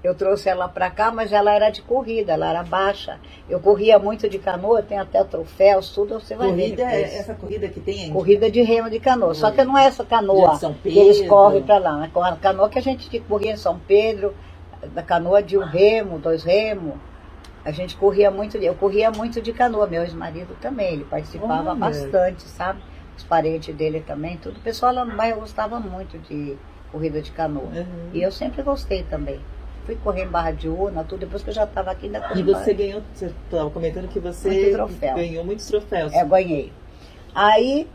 [0.02, 3.18] eu trouxe ela para cá, mas ela era de corrida, ela era baixa.
[3.48, 6.92] Eu corria muito de canoa, tem até troféus, tudo você vai corrida, ver.
[6.92, 8.10] É essa corrida que tem aí?
[8.10, 9.34] Corrida de remo de canoa.
[9.34, 11.98] Só que não é essa canoa que eles correm para lá.
[11.98, 12.10] Né?
[12.14, 14.34] A canoa que a gente corria em São Pedro,
[14.94, 16.94] da canoa de um remo, dois remos.
[17.62, 22.44] A gente corria muito, eu corria muito de canoa, meu ex-marido também, ele participava bastante,
[22.44, 22.80] sabe?
[23.14, 24.56] Os parentes dele também, tudo.
[24.56, 26.56] O pessoal lá no bairro gostava muito de
[26.90, 27.64] corrida de canoa.
[27.66, 28.10] Uhum.
[28.14, 29.38] E eu sempre gostei também
[29.90, 32.42] fui correr em Barra de Una, tudo, depois que eu já estava aqui ainda E
[32.42, 34.72] você ganhou, você estava comentando que você
[35.16, 36.12] ganhou muitos troféus.
[36.12, 36.72] É, ganhei.
[37.35, 37.88] Aí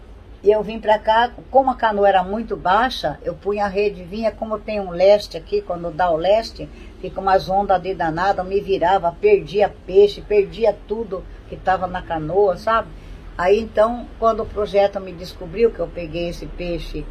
[0.43, 4.29] eu vim para cá, como a canoa era muito baixa, eu punha a rede, vinha
[4.31, 8.45] como tem um leste aqui, quando dá o leste, fica umas ondas de danada, eu
[8.45, 12.89] me virava, perdia peixe, perdia tudo que estava na canoa, sabe?
[13.37, 17.05] Aí então, quando o projeto me descobriu que eu peguei esse peixe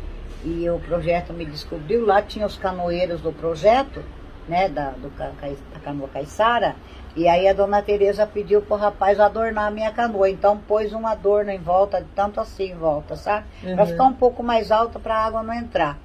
[0.45, 4.03] e o projeto me descobriu, lá tinha os canoeiros do projeto,
[4.49, 6.77] né, da, do, da canoa caiçara,
[7.17, 10.29] e aí a dona Tereza pediu pro rapaz adornar a minha canoa.
[10.29, 13.47] Então pôs um adorno em volta, tanto assim em volta, sabe?
[13.63, 13.77] Uhum.
[13.77, 15.99] Pra ficar um pouco mais alta para a água não entrar.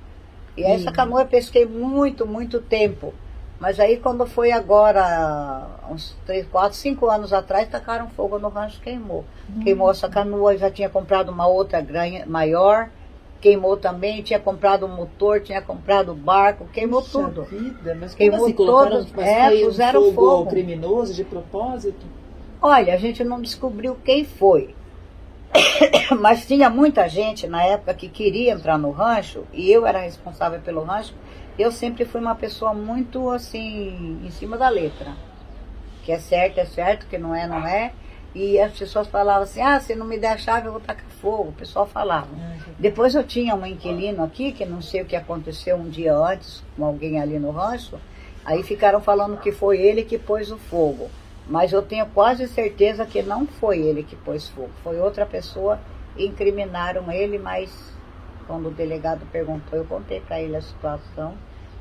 [0.56, 0.73] E uhum.
[0.73, 3.13] essa canoa eu pesquei muito, muito tempo.
[3.60, 8.80] Mas aí quando foi agora, uns 3, 4, 5 anos atrás, tacaram fogo no rancho
[8.80, 9.25] queimou.
[9.49, 9.63] Uhum.
[9.63, 12.89] Queimou essa canoa, eu já tinha comprado uma outra granha, maior,
[13.41, 17.43] queimou também, tinha comprado o motor, tinha comprado o barco, queimou Puxa tudo.
[17.43, 20.49] Vida, mas Queimou assim, todos, é, puseram fogo, fogo.
[20.49, 22.06] criminoso de propósito?
[22.62, 24.75] Olha, a gente não descobriu quem foi.
[26.19, 30.60] Mas tinha muita gente na época que queria entrar no rancho e eu era responsável
[30.60, 31.13] pelo rancho.
[31.58, 35.13] Eu sempre fui uma pessoa muito assim, em cima da letra.
[36.04, 37.93] Que é certo, é certo, que não é, não é.
[38.34, 41.06] E as pessoas falavam assim: ah, se não me der a chave, eu vou tacar
[41.22, 41.50] fogo.
[41.50, 42.28] O pessoal falava.
[42.78, 46.63] Depois eu tinha um inquilino aqui, que não sei o que aconteceu um dia antes
[46.76, 48.00] com alguém ali no rancho.
[48.46, 51.10] Aí ficaram falando que foi ele que pôs o fogo.
[51.48, 54.70] Mas eu tenho quase certeza que não foi ele que pôs fogo.
[54.84, 55.80] Foi outra pessoa.
[56.15, 57.72] Incriminaram ele, mas
[58.46, 61.36] quando o delegado perguntou, eu contei para ele a situação.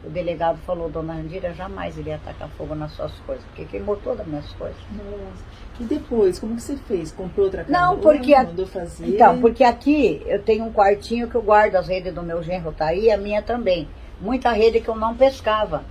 [0.04, 4.20] O delegado falou, dona Andira, jamais iria atacar fogo nas suas coisas, porque queimou todas
[4.20, 4.80] as minhas coisas.
[4.92, 5.44] Nossa.
[5.80, 7.12] E depois, como que você fez?
[7.12, 7.80] Comprou outra canoa?
[7.80, 9.06] Não, porque a- Mandou fazer?
[9.08, 12.72] Então, porque aqui eu tenho um quartinho que eu guardo as redes do meu genro,
[12.72, 13.88] tá aí, a minha também.
[14.20, 15.84] Muita rede que eu não pescava.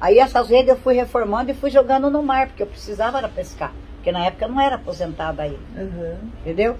[0.00, 3.28] Aí essas redes eu fui reformando e fui jogando no mar, porque eu precisava era
[3.28, 3.72] pescar.
[3.96, 6.16] Porque na época eu não era aposentada ainda, Aham.
[6.40, 6.76] entendeu?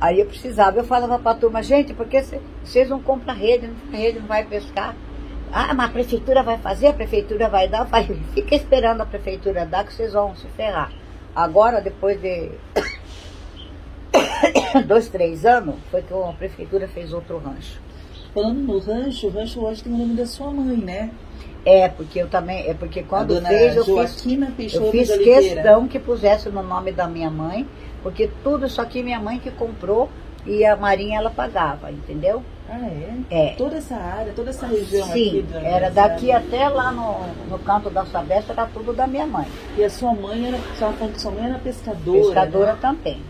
[0.00, 3.66] Aí eu precisava, eu falava pra turma, gente, por que cê- vocês não compram rede,
[3.68, 4.94] não rede, não vai pescar?
[5.52, 7.84] Ah, mas a prefeitura vai fazer, a prefeitura vai dar.
[7.86, 10.90] Falei, fica esperando a prefeitura dar que vocês vão se ferrar.
[11.34, 12.50] Agora, depois de
[14.86, 17.80] dois, três anos, foi que a prefeitura fez outro rancho.
[18.34, 21.10] Falando no rancho, o rancho hoje tem o nome da sua mãe, né?
[21.64, 25.86] É, porque eu também, é porque quando fez, eu fiz, Joaquina Peixoto eu fiz questão
[25.86, 27.66] que pusesse no nome da minha mãe,
[28.02, 30.08] porque tudo isso aqui minha mãe que comprou
[30.46, 32.42] e a Marinha ela pagava, entendeu?
[32.72, 33.14] Ah, é?
[33.30, 33.54] É.
[33.56, 37.90] Toda essa área, toda essa região aqui Sim, era daqui até lá no, no canto
[37.90, 39.46] da Sabesta, era tudo da minha mãe.
[39.76, 42.78] E a sua mãe era, que sua mãe era pescadora, Pescadora né?
[42.80, 43.20] também.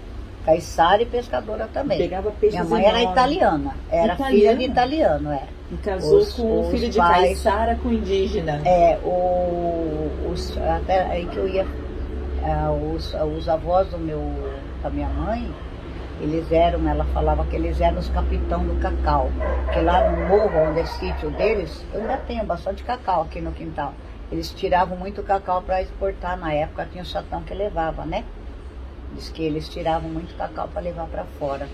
[0.45, 1.99] Caiçara e pescadora também.
[1.99, 4.59] Pegava peixes Minha mãe era italiana, era filha Italiana?
[4.59, 5.43] de italiano, é.
[5.73, 8.61] E casou Os- com o filho de pais- Caiçara com indígena.
[8.65, 11.67] É, o, os, até aí que eu ia.
[12.45, 14.21] ah, os, os avós do meu,
[14.83, 15.51] da minha mãe,
[16.21, 19.31] eles eram, ela falava que eles eram os capitão do cacau.
[19.65, 23.53] Porque lá no morro, onde é sítio deles, eu ainda tenho bastante cacau aqui no
[23.53, 23.95] quintal.
[24.31, 28.25] Eles tiravam muito cacau para exportar na época, tinha o chatão que levava, né?
[29.15, 31.67] Diz que eles tiravam muito cacau para levar para fora.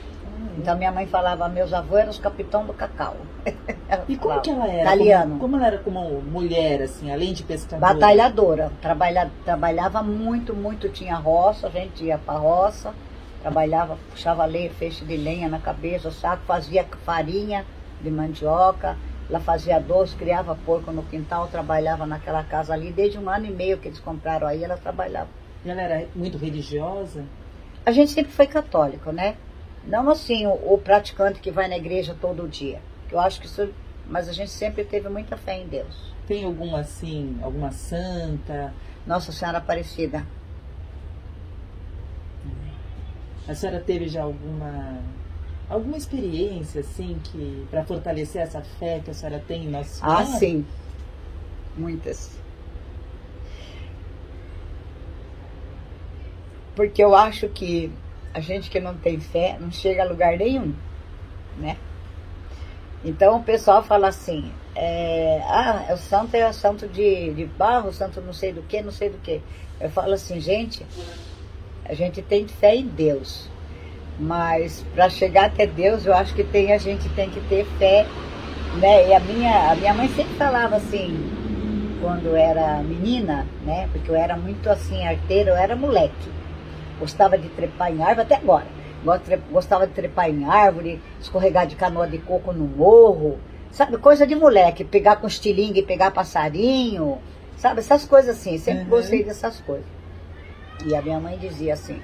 [0.56, 3.16] Então minha mãe falava, meus avós eram os capitão do cacau.
[4.08, 4.82] E como que ela era?
[4.82, 5.38] Italiano.
[5.38, 7.94] Como, como ela era como mulher, assim, além de pescadora?
[7.94, 12.92] Batalhadora, trabalha, trabalhava muito, muito, tinha roça, a gente ia pra roça,
[13.46, 17.64] trabalhava, puxava lenha, feixe de lenha na cabeça, saco, fazia farinha
[18.02, 18.96] de mandioca,
[19.30, 23.50] ela fazia doce, criava porco no quintal, trabalhava naquela casa ali, desde um ano e
[23.50, 25.28] meio que eles compraram aí, ela trabalhava.
[25.64, 27.24] E ela era muito religiosa?
[27.84, 29.36] A gente sempre foi católico, né?
[29.84, 33.46] Não assim o, o praticante que vai na igreja todo dia, que eu acho que
[33.46, 33.68] isso,
[34.08, 36.12] mas a gente sempre teve muita fé em Deus.
[36.26, 38.74] Tem alguma, assim, alguma santa?
[39.06, 40.26] Nossa Senhora Aparecida,
[43.48, 45.00] A senhora teve já alguma
[45.68, 50.20] alguma experiência, assim, que para fortalecer essa fé que a senhora tem em Senhora?
[50.20, 50.64] Ah, sim.
[51.76, 52.30] Muitas.
[56.74, 57.92] Porque eu acho que
[58.34, 60.74] a gente que não tem fé não chega a lugar nenhum,
[61.58, 61.76] né?
[63.04, 67.88] Então o pessoal fala assim, é, ah, o santo é o santo de, de barro,
[67.88, 69.40] o santo não sei do que, não sei do que.
[69.80, 70.84] Eu falo assim, gente,
[71.88, 73.48] a gente tem fé em Deus.
[74.18, 78.06] Mas para chegar até Deus, eu acho que tem, a gente tem que ter fé
[78.76, 79.08] né?
[79.08, 81.16] E a minha, a minha mãe sempre falava assim,
[82.00, 83.88] quando eu era menina, né?
[83.92, 86.30] Porque eu era muito assim, arteira, eu era moleque.
[86.98, 88.66] Gostava de trepar em árvore, até agora.
[89.50, 93.38] Gostava de trepar em árvore, escorregar de canoa de coco no morro.
[93.70, 97.18] Sabe, coisa de moleque, pegar com estilingue, pegar passarinho.
[97.58, 98.90] Sabe, essas coisas assim, sempre Uhum.
[98.90, 99.95] gostei dessas coisas.
[100.84, 102.00] E a minha mãe dizia assim,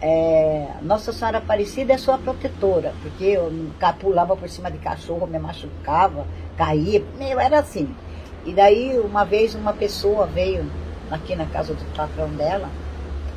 [0.00, 3.52] é, Nossa Senhora Aparecida é sua protetora, porque eu
[3.98, 7.94] pulava por cima de cachorro, me machucava, caía, meu, era assim.
[8.46, 10.64] E daí, uma vez, uma pessoa veio
[11.10, 12.70] aqui na casa do patrão dela,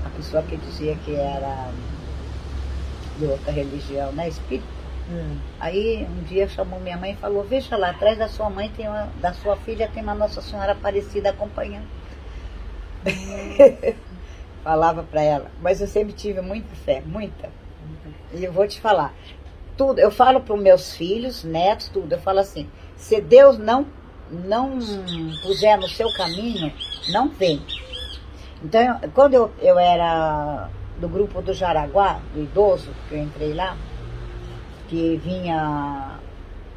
[0.06, 1.70] a pessoa que dizia que era
[3.18, 4.68] de outra religião, né, espírita.
[5.12, 5.38] Hum.
[5.60, 8.88] Aí um dia chamou minha mãe e falou, veja lá, atrás da sua mãe tem
[8.88, 11.88] uma, da sua filha tem uma Nossa Senhora Aparecida acompanhando.
[14.64, 17.50] Falava para ela, mas eu sempre tive muita fé, muita.
[18.34, 19.14] E eu vou te falar,
[19.78, 23.86] tudo, eu falo para meus filhos, netos, tudo, eu falo assim, se Deus não
[24.32, 24.80] não
[25.44, 26.74] puser no seu caminho,
[27.10, 27.62] não vem.
[28.64, 33.54] Então, eu- quando eu, eu era do grupo do Jaraguá, do idoso, que eu entrei
[33.54, 33.78] lá,
[34.88, 36.18] que vinha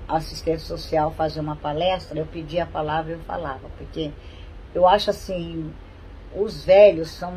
[0.09, 4.11] assistente social fazer uma palestra, eu pedia a palavra e eu falava, porque
[4.75, 5.73] eu acho assim,
[6.37, 7.35] os velhos são.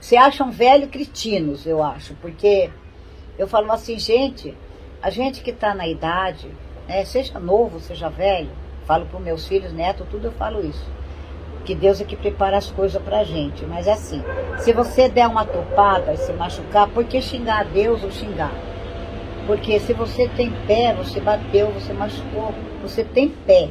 [0.00, 2.70] Se acham velhos cretinos, eu acho, porque
[3.38, 4.54] eu falo assim, gente,
[5.02, 6.48] a gente que está na idade,
[6.86, 8.50] né, seja novo, seja velho,
[8.86, 10.86] falo para meus filhos, netos, tudo eu falo isso.
[11.64, 13.64] Que Deus é que prepara as coisas pra gente.
[13.64, 14.22] Mas é assim,
[14.58, 18.52] se você der uma topada e se machucar, por que xingar a Deus ou xingar?
[19.46, 23.70] Porque se você tem pé, você bateu, você machucou, você tem pé.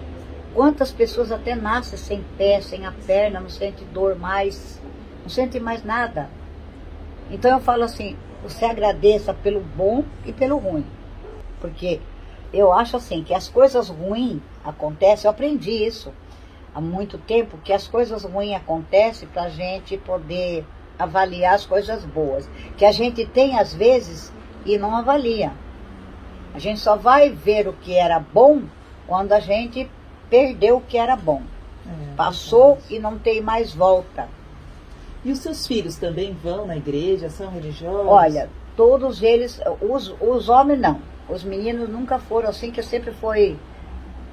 [0.53, 4.79] Quantas pessoas até nascem sem pé, sem a perna, não sente dor mais,
[5.23, 6.29] não sente mais nada.
[7.31, 10.85] Então eu falo assim, você agradeça pelo bom e pelo ruim.
[11.59, 11.99] Porque
[12.53, 16.13] eu acho assim que as coisas ruins acontecem, eu aprendi isso
[16.75, 20.63] há muito tempo, que as coisas ruins acontecem para a gente poder
[20.99, 22.47] avaliar as coisas boas.
[22.77, 24.31] Que a gente tem às vezes
[24.65, 25.51] e não avalia.
[26.53, 28.61] A gente só vai ver o que era bom
[29.07, 29.89] quando a gente
[30.33, 31.43] perdeu o que era bom.
[31.85, 34.27] É, Passou é e não tem mais volta.
[35.23, 38.07] E os seus filhos também vão na igreja, são religiosos?
[38.07, 40.99] Olha, todos eles, os, os homens não.
[41.29, 43.59] Os meninos nunca foram assim, que sempre foi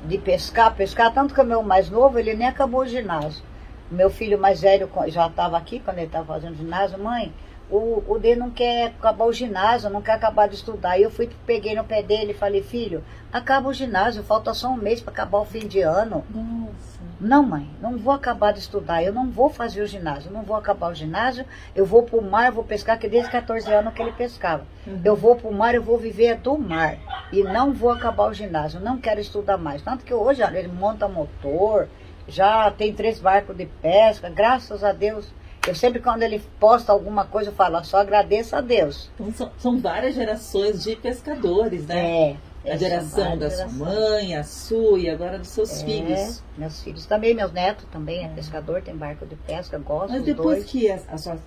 [0.07, 3.45] de pescar, pescar, tanto que o meu mais novo, ele nem acabou o ginásio.
[3.91, 7.31] Meu filho mais velho já estava aqui quando ele estava fazendo ginásio, mãe,
[7.70, 10.98] o, o D não quer acabar o ginásio, não quer acabar de estudar.
[10.98, 14.68] E eu fui, peguei no pé dele e falei, filho, acaba o ginásio, falta só
[14.68, 16.24] um mês para acabar o fim de ano.
[16.30, 17.00] Nossa.
[17.20, 20.56] Não, mãe, não vou acabar de estudar, eu não vou fazer o ginásio, não vou
[20.56, 21.44] acabar o ginásio,
[21.76, 24.64] eu vou pro mar, eu vou pescar, que desde 14 anos que ele pescava.
[24.87, 25.02] Uhum.
[25.04, 26.96] Eu vou pro mar, eu vou viver do mar.
[27.30, 29.83] E não vou acabar o ginásio, não quero estudar mais.
[29.83, 31.88] Tanto que hoje, olha, ele monta motor,
[32.26, 35.30] já tem três barcos de pesca, graças a Deus
[35.66, 39.11] eu sempre, quando ele posta alguma coisa, eu falo, só agradeço a Deus.
[39.14, 42.31] Então, são, são várias gerações de pescadores, né?
[42.31, 42.37] É.
[42.73, 46.42] A geração da sua mãe, a sua e agora dos seus é, filhos.
[46.59, 50.23] Meus filhos também, meus netos também é, é pescador, tem barco de pesca, gosto Mas
[50.23, 51.40] depois que as, as, suas,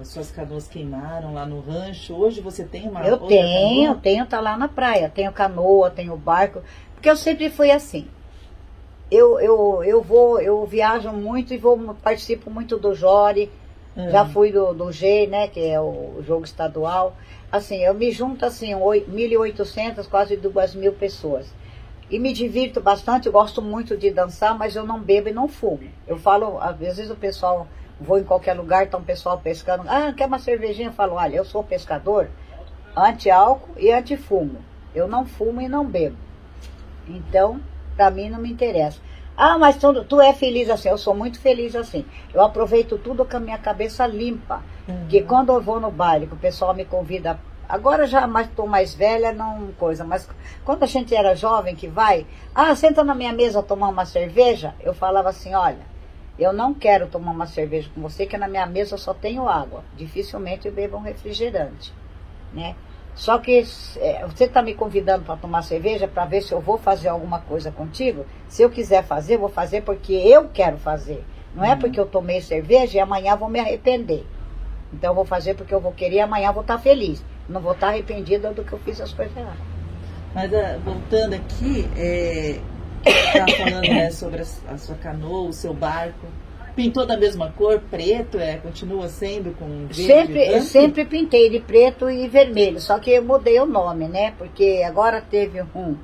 [0.00, 4.02] as, suas canoas queimaram lá no rancho, hoje você tem uma Eu tenho, canoa?
[4.02, 5.08] tenho, tá lá na praia.
[5.08, 6.62] Tenho canoa, tenho barco.
[6.94, 8.08] Porque eu sempre fui assim
[9.10, 13.50] eu, eu, eu vou, eu viajo muito e vou participo muito do Jore.
[13.96, 14.10] Uhum.
[14.10, 17.16] Já fui do, do G, né, que é o jogo estadual.
[17.50, 21.52] Assim, eu me junto assim, 1.800, quase 2.000 pessoas.
[22.08, 25.48] E me divirto bastante, eu gosto muito de dançar, mas eu não bebo e não
[25.48, 25.88] fumo.
[26.06, 27.66] Eu falo, às vezes o pessoal,
[28.00, 30.88] vou em qualquer lugar, tá um pessoal pescando, ah, quer uma cervejinha?
[30.88, 32.28] Eu falo, olha, eu sou pescador,
[32.96, 34.58] anti-álcool e anti-fumo.
[34.94, 36.16] Eu não fumo e não bebo.
[37.08, 37.60] Então,
[38.00, 38.98] para mim não me interessa.
[39.36, 40.88] Ah, mas tu, tu é feliz assim.
[40.88, 42.06] Eu sou muito feliz assim.
[42.32, 44.62] Eu aproveito tudo com a minha cabeça limpa.
[44.88, 45.06] Uhum.
[45.06, 47.38] Que quando eu vou no baile, que o pessoal me convida.
[47.68, 50.28] Agora já estou mais velha, não coisa, mas
[50.64, 54.74] quando a gente era jovem que vai, ah, senta na minha mesa tomar uma cerveja,
[54.80, 55.86] eu falava assim, olha,
[56.36, 59.84] eu não quero tomar uma cerveja com você, que na minha mesa só tenho água.
[59.96, 61.92] Dificilmente eu bebo um refrigerante,
[62.52, 62.74] né?
[63.20, 63.62] Só que
[63.98, 67.38] é, você está me convidando para tomar cerveja para ver se eu vou fazer alguma
[67.38, 68.24] coisa contigo.
[68.48, 71.22] Se eu quiser fazer, vou fazer porque eu quero fazer.
[71.54, 71.72] Não é uhum.
[71.74, 74.24] é porque eu tomei cerveja e amanhã vou me arrepender.
[74.90, 77.22] Então eu vou fazer porque eu vou querer e amanhã vou estar tá feliz.
[77.46, 79.58] Não vou estar tá arrependida do que eu fiz as coisas erradas.
[80.34, 82.58] Mas uh, voltando aqui, é,
[83.36, 86.26] tá falando né, sobre a, a sua canoa, o seu barco
[86.74, 90.04] pintou da mesma cor, preto, é, continua sendo com verde?
[90.04, 94.32] Sempre, sempre pintei de preto e vermelho, só que eu mudei o nome, né?
[94.38, 95.96] Porque agora teve um,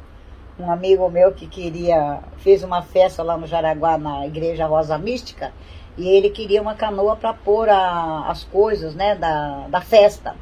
[0.59, 5.53] um amigo meu que queria, fez uma festa lá no Jaraguá, na Igreja Rosa Mística,
[5.97, 10.35] e ele queria uma canoa para pôr a, as coisas, né, da, da festa.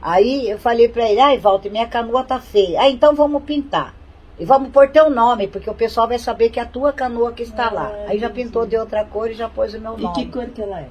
[0.00, 2.82] Aí eu falei para ele, ai, Walter, minha canoa tá feia.
[2.82, 3.94] Ah, então vamos pintar.
[4.38, 7.32] E vamos pôr teu nome, porque o pessoal vai saber que é a tua canoa
[7.32, 7.92] que está ah, lá.
[8.06, 10.04] Aí já pintou de outra cor e já pôs o meu nome.
[10.04, 10.88] E que cor que ela é?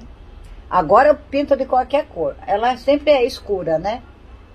[0.70, 2.36] Agora eu pinto de qualquer cor.
[2.48, 4.02] Ela sempre é escura, né?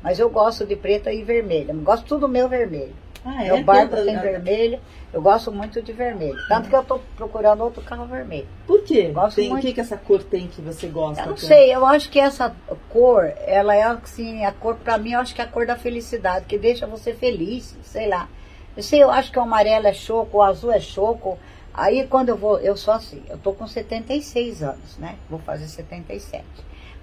[0.03, 1.73] Mas eu gosto de preta e vermelha.
[1.73, 2.95] Eu gosto tudo meu vermelho.
[3.25, 3.53] Ah, é?
[3.53, 4.81] Meu barco tem vermelho.
[5.13, 6.39] Eu gosto muito de vermelho.
[6.49, 8.47] Tanto que eu estou procurando outro carro vermelho.
[8.67, 9.09] Por quê?
[9.13, 9.63] Gosto tem, muito...
[9.63, 11.23] O que, que essa cor tem que você gosta?
[11.23, 12.55] Eu não sei, eu acho que essa
[12.89, 15.77] cor, ela é assim, a cor, para mim, eu acho que é a cor da
[15.77, 18.29] felicidade, que deixa você feliz, sei lá.
[18.77, 21.39] Eu sei, eu acho que o amarelo é choco, o azul é choco.
[21.73, 25.17] Aí quando eu vou, eu sou assim, eu tô com 76 anos, né?
[25.29, 26.45] Vou fazer 77.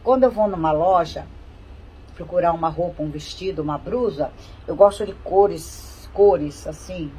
[0.03, 1.25] Quando eu vou numa loja
[2.15, 4.31] procurar uma roupa, um vestido, uma blusa,
[4.67, 7.11] eu gosto de cores, cores assim,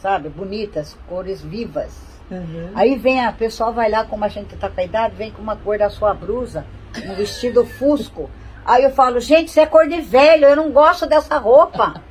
[0.00, 2.10] sabe, bonitas, cores vivas.
[2.30, 2.70] Uhum.
[2.74, 5.42] Aí vem a pessoa vai lá como a gente tá com a idade, vem com
[5.42, 6.64] uma cor da sua blusa,
[7.04, 8.30] um vestido fusco.
[8.64, 12.02] Aí eu falo, gente, isso é cor de velho, eu não gosto dessa roupa.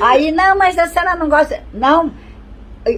[0.00, 1.62] Aí, não, mas a senhora não gosta.
[1.72, 2.12] Não,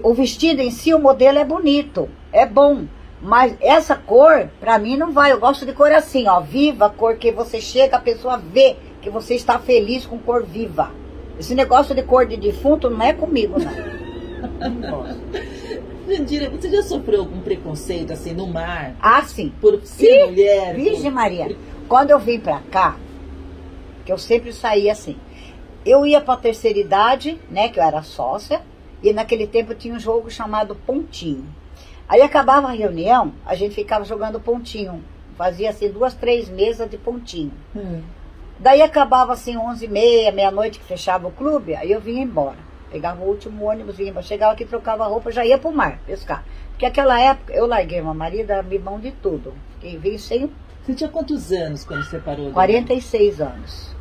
[0.02, 2.84] o vestido em si, o modelo é bonito, é bom.
[3.20, 5.32] Mas essa cor, pra mim, não vai.
[5.32, 9.10] Eu gosto de cor assim, ó, viva, cor que você chega, a pessoa vê que
[9.10, 10.90] você está feliz com cor viva.
[11.38, 14.70] Esse negócio de cor de defunto não é comigo, não.
[14.70, 15.20] não gosto.
[16.08, 18.94] Jandira, você já sofreu algum preconceito assim no mar?
[19.00, 19.52] Ah, sim.
[19.60, 20.26] Por ser sim.
[20.26, 20.74] mulher?
[20.74, 21.12] Virgem por...
[21.12, 21.56] Maria.
[21.88, 22.96] Quando eu vim pra cá,
[24.04, 25.16] que eu sempre saía assim,
[25.86, 28.60] eu ia pra terceira idade, né, que eu era sócia,
[29.02, 31.46] e naquele tempo tinha um jogo chamado Pontinho.
[32.08, 35.02] Aí acabava a reunião, a gente ficava jogando pontinho.
[35.36, 37.52] Fazia assim duas, três mesas de pontinho.
[37.74, 38.00] Hum.
[38.58, 42.56] Daí acabava assim, onze e meia, meia-noite que fechava o clube, aí eu vinha embora.
[42.90, 44.24] Pegava o último ônibus, vinha embora.
[44.24, 46.44] Chegava aqui, trocava roupa, já ia pro mar pescar.
[46.70, 49.52] Porque aquela época eu larguei meu marido, abri mão de tudo.
[49.74, 50.50] Fiquei, vim sem.
[50.82, 52.52] Você tinha quantos anos quando separou?
[52.52, 53.95] 46 anos.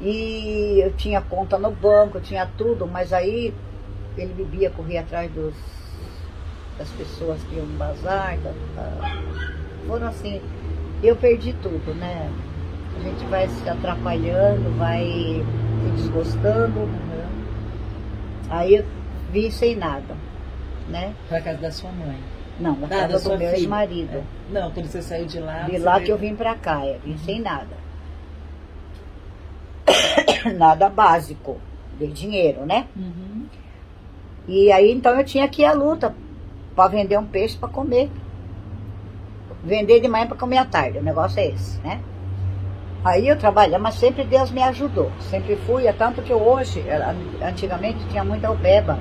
[0.00, 3.52] E eu tinha conta no banco, tinha tudo, mas aí
[4.16, 5.54] ele bebia, corria atrás dos,
[6.78, 8.38] das pessoas que iam no bazar.
[8.38, 9.22] Da, da,
[9.86, 10.40] foram assim.
[11.02, 12.30] Eu perdi tudo, né?
[12.96, 16.88] A gente vai se atrapalhando, vai se desgostando.
[18.50, 18.84] Aí eu
[19.30, 20.16] vim sem nada,
[20.88, 21.14] né?
[21.28, 22.18] Pra casa da sua mãe.
[22.58, 24.18] Não, na ah, casa do meu ex-marido.
[24.18, 24.22] É.
[24.50, 25.62] Não, quando você saiu de lá.
[25.62, 26.06] De lá veio...
[26.06, 27.18] que eu vim pra cá, eu vim uhum.
[27.18, 27.79] sem nada.
[30.56, 31.58] nada básico,
[31.98, 32.86] de dinheiro, né?
[32.96, 33.46] Uhum.
[34.48, 36.14] E aí então eu tinha que ir à luta
[36.74, 38.10] para vender um peixe para comer.
[39.62, 42.00] Vender de manhã para comer à tarde, o negócio é esse, né?
[43.04, 45.10] Aí eu trabalhei, mas sempre Deus me ajudou.
[45.20, 46.84] Sempre fui, é tanto que hoje,
[47.42, 48.98] antigamente tinha muita albeba,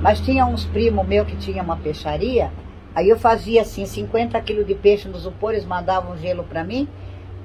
[0.00, 2.50] mas tinha uns primos meus que tinha uma peixaria,
[2.94, 6.88] aí eu fazia assim, 50 quilos de peixe nos upores, mandavam gelo para mim,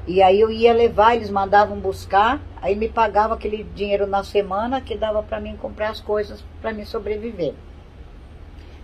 [0.05, 4.81] e aí eu ia levar, eles mandavam buscar, aí me pagava aquele dinheiro na semana
[4.81, 7.53] que dava para mim comprar as coisas para me sobreviver.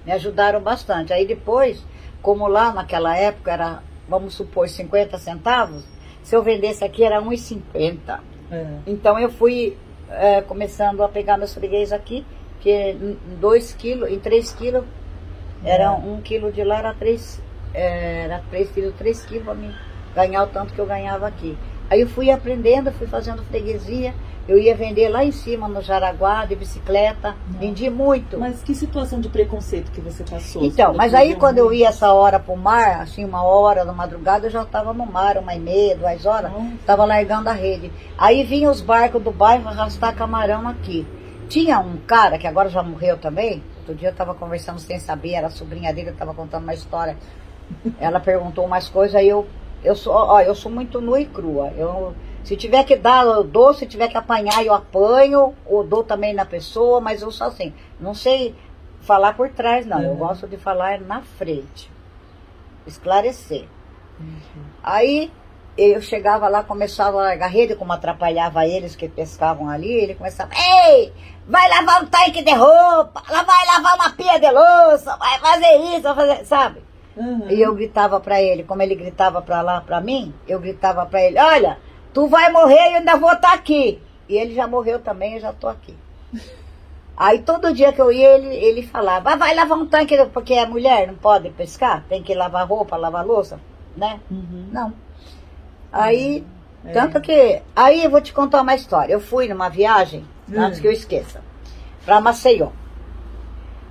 [0.06, 1.12] Me ajudaram bastante.
[1.12, 1.86] Aí depois,
[2.22, 5.84] como lá naquela época era, vamos supor, 50 centavos,
[6.24, 8.20] se eu vendesse aqui era 1,50.
[8.50, 8.66] É.
[8.88, 9.78] Então eu fui
[10.10, 12.26] é, começando a pegar meus freguês aqui,
[12.62, 14.86] que em 2 quilos, em 3 quilos,
[15.66, 17.42] era 1 um quilo de lá, era 3,
[17.74, 21.58] é, era 3 quilos, 3 quilos para mim ganhar o tanto que eu ganhava aqui.
[21.90, 24.14] Aí eu fui aprendendo, fui fazendo freguesia,
[24.48, 27.60] eu ia vender lá em cima no Jaraguá, de bicicleta, Não.
[27.60, 28.38] vendi muito.
[28.40, 30.64] Mas que situação de preconceito que você passou?
[30.64, 34.48] Então, mas aí quando eu ia essa hora pro mar, assim, uma hora da madrugada,
[34.48, 37.92] eu já estava no mar, uma e meia, duas horas, estava largando a rede.
[38.18, 41.08] Aí vinham os barcos do bairro arrastar camarão aqui.
[41.48, 45.34] Tinha um cara, que agora já morreu também, outro dia eu estava conversando sem saber,
[45.34, 47.18] era a sobrinha dele, eu estava contando uma história.
[48.00, 49.48] Ela perguntou umas coisas, aí eu,
[49.84, 51.72] eu sou, ó, eu sou muito nua e crua.
[51.78, 52.14] Eu
[52.44, 53.74] se tiver que dar, eu dou.
[53.74, 55.54] Se tiver que apanhar, eu apanho.
[55.66, 57.74] Ou dou também na pessoa, mas eu sou assim.
[58.00, 58.56] Não sei
[59.02, 59.98] falar por trás, não.
[59.98, 60.06] Uhum.
[60.06, 61.92] Eu gosto de falar na frente.
[62.88, 63.68] Esclarecer.
[64.20, 64.64] Uhum.
[64.84, 65.32] Aí
[65.78, 70.52] eu chegava lá, começava a largar rede, como atrapalhava eles que pescavam ali, ele começava,
[70.54, 71.14] ei,
[71.48, 76.02] vai lavar um tanque de roupa, vai lavar uma pia de louça, vai fazer isso,
[76.02, 76.89] vai fazer, sabe?
[77.20, 77.50] Uhum.
[77.50, 81.22] E eu gritava para ele, como ele gritava para lá, para mim, eu gritava para
[81.22, 81.78] ele, olha,
[82.14, 84.02] Tu vai morrer e eu ainda vou estar tá aqui.
[84.28, 85.96] E ele já morreu também, eu já estou aqui.
[87.16, 90.54] Aí todo dia que eu ia, ele, ele falava, ah, vai lavar um tanque, porque
[90.54, 93.60] a mulher não pode pescar, tem que lavar roupa, lavar louça,
[93.96, 94.22] né?
[94.32, 94.70] Uhum.
[94.72, 94.94] Não.
[95.92, 96.46] Aí,
[96.84, 96.94] uhum.
[96.94, 97.62] tanto que.
[97.76, 99.12] Aí eu vou te contar uma história.
[99.12, 101.44] Eu fui numa viagem, antes que eu esqueça,
[102.06, 102.70] para Maceió.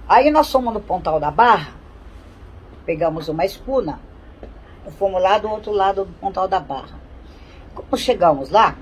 [0.08, 1.68] Aí nós fomos no Pontal da Barra,
[2.88, 4.00] pegamos uma escuna,
[4.98, 6.98] fomos lá do outro lado do Pontal da Barra.
[7.74, 8.78] Quando chegamos lá,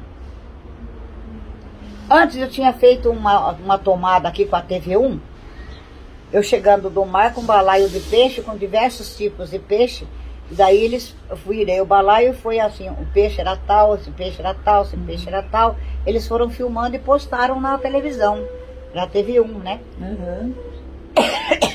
[2.08, 5.18] antes eu tinha feito uma, uma tomada aqui com a TV1,
[6.32, 10.06] eu chegando do mar com um balaio de peixe, com diversos tipos de peixe,
[10.52, 11.12] e daí eles,
[11.44, 15.26] virei o balaio foi assim, o peixe era tal, esse peixe era tal, esse peixe
[15.26, 15.74] era tal.
[16.06, 18.46] Eles foram filmando e postaram na televisão,
[18.94, 19.80] na TV1, né?
[20.00, 20.54] Uhum.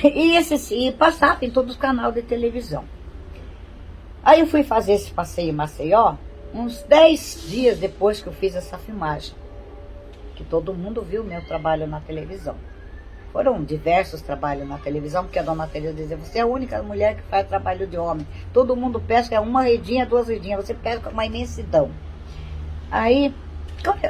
[0.04, 2.86] E, esse, e passava em todos os canais de televisão.
[4.24, 6.16] Aí eu fui fazer esse passeio em Maceió,
[6.54, 9.34] uns 10 dias depois que eu fiz essa filmagem,
[10.36, 12.56] que todo mundo viu meu trabalho na televisão.
[13.32, 17.16] Foram diversos trabalhos na televisão, porque a dona Teresa dizia, você é a única mulher
[17.16, 18.28] que faz trabalho de homem.
[18.52, 21.90] Todo mundo pesca uma redinha, duas redinhas, você pesca uma imensidão.
[22.92, 23.34] Aí,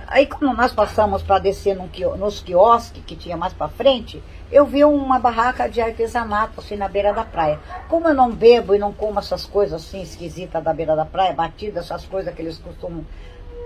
[0.08, 4.22] aí quando nós passamos para descer num, nos quiosques, que tinha mais para frente,
[4.52, 7.60] eu vi uma barraca de artesanato assim na beira da praia.
[7.88, 11.34] Como eu não bebo e não como essas coisas assim esquisitas da beira da praia,
[11.34, 13.06] batidas, essas coisas que eles costumam.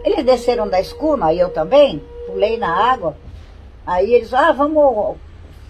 [0.03, 3.17] Eles desceram da escuna, e eu também, pulei na água.
[3.87, 5.17] Aí eles, ah, vamos.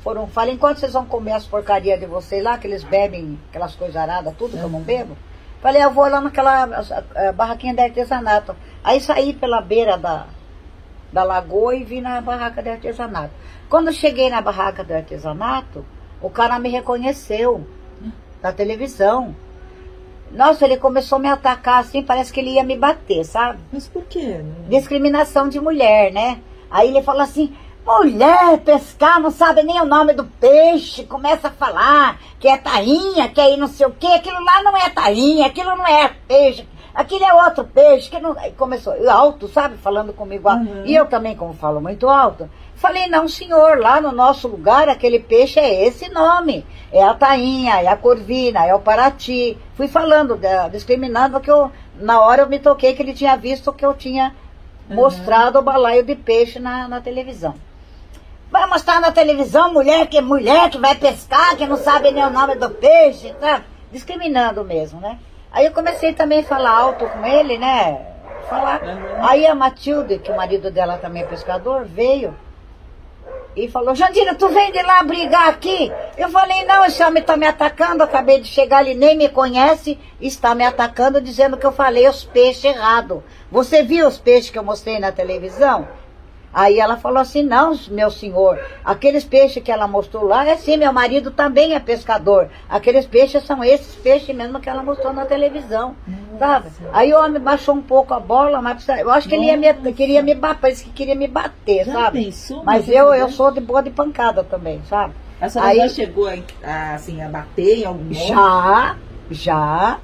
[0.04, 3.74] Foram, falei, enquanto vocês vão comer as porcarias de vocês lá, que eles bebem aquelas
[3.76, 5.18] coisas aradas, tudo que eu não bebo.
[5.62, 8.56] Falei, eu vou lá naquela a, barraquinha de artesanato.
[8.84, 10.28] Aí saí pela beira da,
[11.16, 13.32] da lagoa e vim na barraca de artesanato.
[13.70, 15.86] Quando cheguei na barraca de artesanato,
[16.22, 17.66] o cara me reconheceu
[18.42, 19.34] da televisão.
[20.30, 23.60] Nossa, ele começou a me atacar assim, parece que ele ia me bater, sabe?
[23.72, 24.44] Mas por quê?
[24.68, 26.42] Discriminação de mulher, né?
[26.70, 27.56] Aí ele falou assim:
[27.86, 33.30] mulher pescar, não sabe nem o nome do peixe, começa a falar que é tainha,
[33.30, 36.68] que é não sei o quê, aquilo lá não é tainha, aquilo não é peixe,
[36.96, 38.38] aquilo é outro peixe, que não.
[38.40, 40.50] Aí começou, alto, sabe, falando comigo.
[40.50, 40.86] Uhum.
[40.86, 45.20] E eu também, como falo muito alto, falei, não, senhor, lá no nosso lugar aquele
[45.20, 46.66] peixe é esse nome.
[46.92, 49.58] É a tainha, é a corvina, é o parati.
[49.76, 50.40] Fui falando,
[50.72, 51.70] discriminando, que eu,
[52.00, 54.34] na hora eu me toquei que ele tinha visto que eu tinha
[54.90, 54.96] uhum.
[54.96, 57.54] mostrado o balaio de peixe na, na televisão.
[58.50, 62.30] Vai mostrar na televisão mulher que mulher que vai pescar, que não sabe nem o
[62.30, 63.64] nome do peixe, tá?
[63.92, 65.20] Discriminando mesmo, né?
[65.56, 68.06] Aí eu comecei também a falar alto com ele, né?
[68.50, 68.84] Falar.
[68.84, 69.26] Uhum.
[69.26, 72.36] Aí a Matilde, que o marido dela também é pescador, veio
[73.56, 75.90] e falou, Jandira, tu vem de lá brigar aqui?
[76.18, 79.98] Eu falei, não, esse homem está me atacando, acabei de chegar, ele nem me conhece,
[80.20, 83.24] está me atacando, dizendo que eu falei os peixes errado.
[83.50, 85.88] Você viu os peixes que eu mostrei na televisão?
[86.56, 90.78] Aí ela falou assim, não, meu senhor, aqueles peixes que ela mostrou lá, é assim,
[90.78, 92.48] meu marido também é pescador.
[92.70, 96.40] Aqueles peixes são esses peixes mesmo que ela mostrou na televisão, Nossa.
[96.40, 96.70] sabe?
[96.94, 99.50] Aí o homem baixou um pouco a bola, mas eu acho que Nossa.
[99.50, 102.24] ele ia me, queria me bater, parece que queria me bater, já sabe?
[102.24, 105.14] Pensou, mas eu, eu sou de boa de pancada também, sabe?
[105.42, 106.30] A senhora Aí, já chegou
[106.64, 108.96] a, assim, a bater em algum Já,
[109.30, 110.00] já,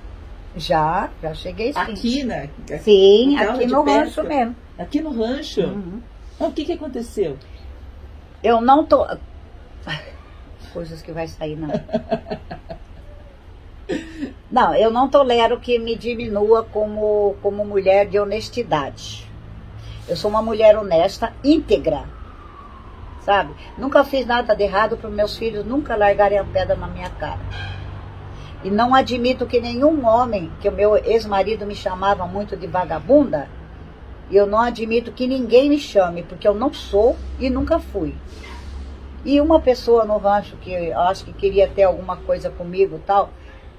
[0.58, 1.80] já, já cheguei sim.
[1.80, 2.50] Aqui, né?
[2.82, 4.54] Sim, aqui no rancho mesmo.
[4.78, 5.62] Aqui no rancho?
[5.62, 6.02] Uhum.
[6.42, 7.38] O que, que aconteceu?
[8.44, 9.06] Eu não tô.
[10.74, 11.70] Coisas que vai sair, não.
[14.50, 19.30] Não, eu não tolero que me diminua como, como mulher de honestidade.
[20.08, 22.04] Eu sou uma mulher honesta, íntegra.
[23.22, 23.54] Sabe?
[23.78, 27.40] Nunca fiz nada de errado para meus filhos nunca largarem a pedra na minha cara.
[28.64, 33.48] E não admito que nenhum homem, que o meu ex-marido me chamava muito de vagabunda,
[34.32, 38.16] e eu não admito que ninguém me chame, porque eu não sou e nunca fui.
[39.26, 43.30] E uma pessoa no rancho que eu acho que queria ter alguma coisa comigo tal,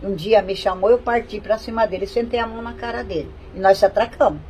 [0.03, 3.33] um dia me chamou, eu parti para cima dele, sentei a mão na cara dele.
[3.55, 4.41] E nós se atracamos.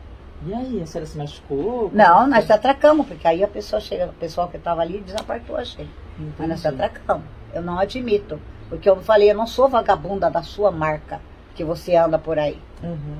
[0.45, 1.91] E aí, a senhora se machucou?
[1.95, 5.57] Não, nós se atracamos, porque aí a pessoa chega, o pessoal que estava ali desapartou
[5.57, 5.89] a gente.
[6.19, 6.35] Entendi.
[6.37, 7.25] Mas nós se atracamos.
[7.55, 8.41] Eu não admito.
[8.69, 11.21] Porque eu falei, eu não sou vagabunda da sua marca
[11.55, 12.59] que você anda por aí.
[12.83, 13.19] Uhum.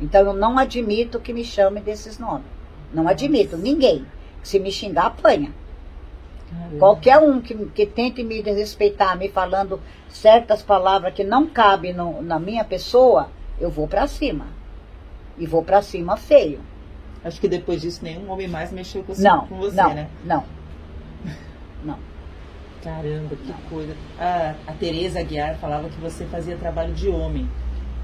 [0.00, 2.46] Então eu não admito que me chame desses nomes.
[2.92, 4.04] Não admito, ninguém.
[4.42, 5.52] Se me xingar, apanha.
[6.50, 6.78] Caramba.
[6.78, 12.22] Qualquer um que, que tente me desrespeitar, me falando certas palavras que não cabem no,
[12.22, 13.28] na minha pessoa,
[13.60, 14.46] eu vou para cima.
[15.38, 16.60] E vou para cima feio.
[17.24, 20.08] Acho que depois disso nenhum homem mais mexeu com, não, com você, não, né?
[20.24, 20.44] Não.
[21.84, 21.98] Não.
[22.82, 23.58] Caramba, que não.
[23.68, 23.94] coisa.
[24.18, 27.48] A, a Tereza Aguiar falava que você fazia trabalho de homem.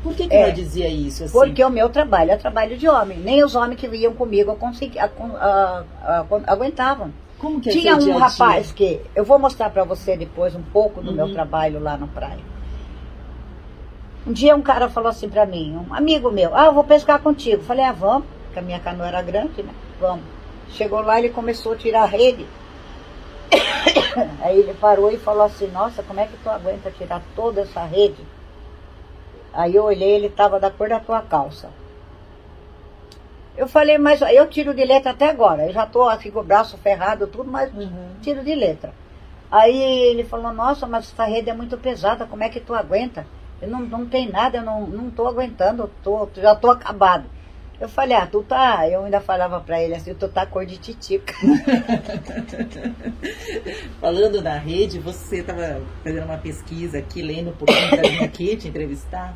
[0.03, 1.24] Por que, que é, ela dizia isso?
[1.24, 1.32] Assim?
[1.32, 3.18] Porque o meu trabalho é trabalho de homem.
[3.18, 5.05] Nem os homens que vinham comigo a,
[5.36, 7.12] a, a, aguentavam.
[7.38, 9.00] Como que é Tinha um dia rapaz que.
[9.14, 11.16] Eu vou mostrar para você depois um pouco do uhum.
[11.16, 12.53] meu trabalho lá no praia.
[14.26, 17.20] Um dia um cara falou assim para mim, um amigo meu, ah, eu vou pescar
[17.20, 17.62] contigo.
[17.64, 19.72] Falei, ah, vamos, porque a minha canoa era grande, né?
[20.00, 20.24] Vamos.
[20.70, 22.46] Chegou lá, ele começou a tirar a rede.
[24.40, 27.82] Aí ele parou e falou assim, nossa, como é que tu aguenta tirar toda essa
[27.84, 28.24] rede?
[29.53, 31.68] Aí eu olhei, ele estava da cor da tua calça.
[33.57, 35.66] Eu falei, mas eu tiro de letra até agora.
[35.66, 38.14] Eu já estou assim com o braço ferrado, tudo, mas uhum.
[38.22, 38.94] tiro de letra.
[39.50, 43.26] Aí ele falou, nossa, mas essa rede é muito pesada, como é que tu aguenta?
[43.61, 47.24] Eu não, não tem nada, eu não, não tô aguentando, tô, já estou acabado.
[47.83, 48.89] Eu falei, ah, tu tá.
[48.89, 51.35] Eu ainda falava pra ele assim, tu tá cor de titica.
[54.01, 58.68] Falando da rede, você estava fazendo uma pesquisa aqui, lendo por conta da aqui, te
[58.68, 59.35] entrevistar.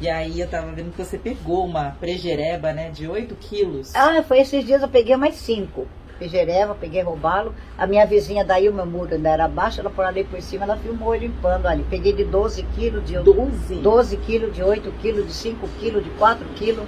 [0.00, 3.92] E aí eu tava vendo que você pegou uma prejereba, né, de 8 quilos.
[3.96, 5.84] Ah, foi esses dias eu peguei mais 5.
[6.18, 7.52] Prejereba, peguei roubalo.
[7.76, 10.62] A minha vizinha daí, o meu muro ainda era baixo, ela por ali por cima,
[10.62, 11.84] ela filmou limpando ali.
[11.90, 13.74] Peguei de 12 quilos, de 12?
[13.74, 16.86] 12 quilos, de 8 quilos, de 5 quilos, de 4 quilos.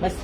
[0.00, 0.16] Mas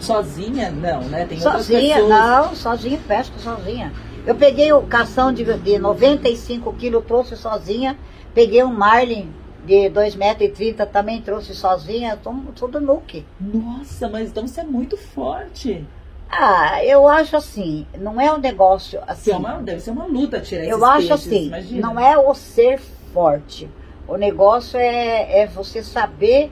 [0.00, 1.24] sozinha, não, né?
[1.26, 2.08] Tem sozinha, pessoas.
[2.10, 3.92] não, sozinha, pesco sozinha.
[4.26, 7.98] Eu peguei o cação de, de 95 quilos, trouxe sozinha.
[8.34, 9.32] Peguei um marlin
[9.64, 12.18] de 2,30 metros também trouxe sozinha.
[12.54, 13.24] Tudo nuke.
[13.40, 15.84] Nossa, mas então você é muito forte.
[16.30, 19.32] Ah, eu acho assim, não é um negócio assim.
[19.32, 21.86] É uma, deve ser uma luta tirar Eu acho peixes, assim, imagina.
[21.86, 22.80] não é o ser
[23.12, 23.68] forte.
[24.08, 26.50] O negócio é, é você saber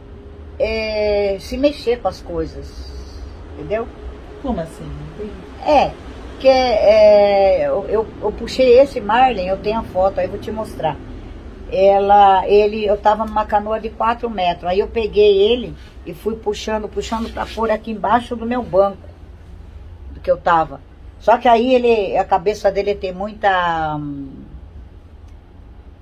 [0.60, 2.68] é, se mexer com as coisas.
[3.54, 3.88] Entendeu?
[4.42, 4.84] Como assim?
[5.66, 5.90] É,
[6.38, 10.38] que é, eu, eu, eu puxei esse Marlin, eu tenho a foto, aí eu vou
[10.38, 10.96] te mostrar.
[11.72, 16.36] Ela, ele, eu tava numa canoa de 4 metros, aí eu peguei ele e fui
[16.36, 19.08] puxando, puxando para pôr aqui embaixo do meu banco,
[20.12, 20.80] do que eu tava.
[21.20, 24.30] Só que aí ele, a cabeça dele tem muita hum,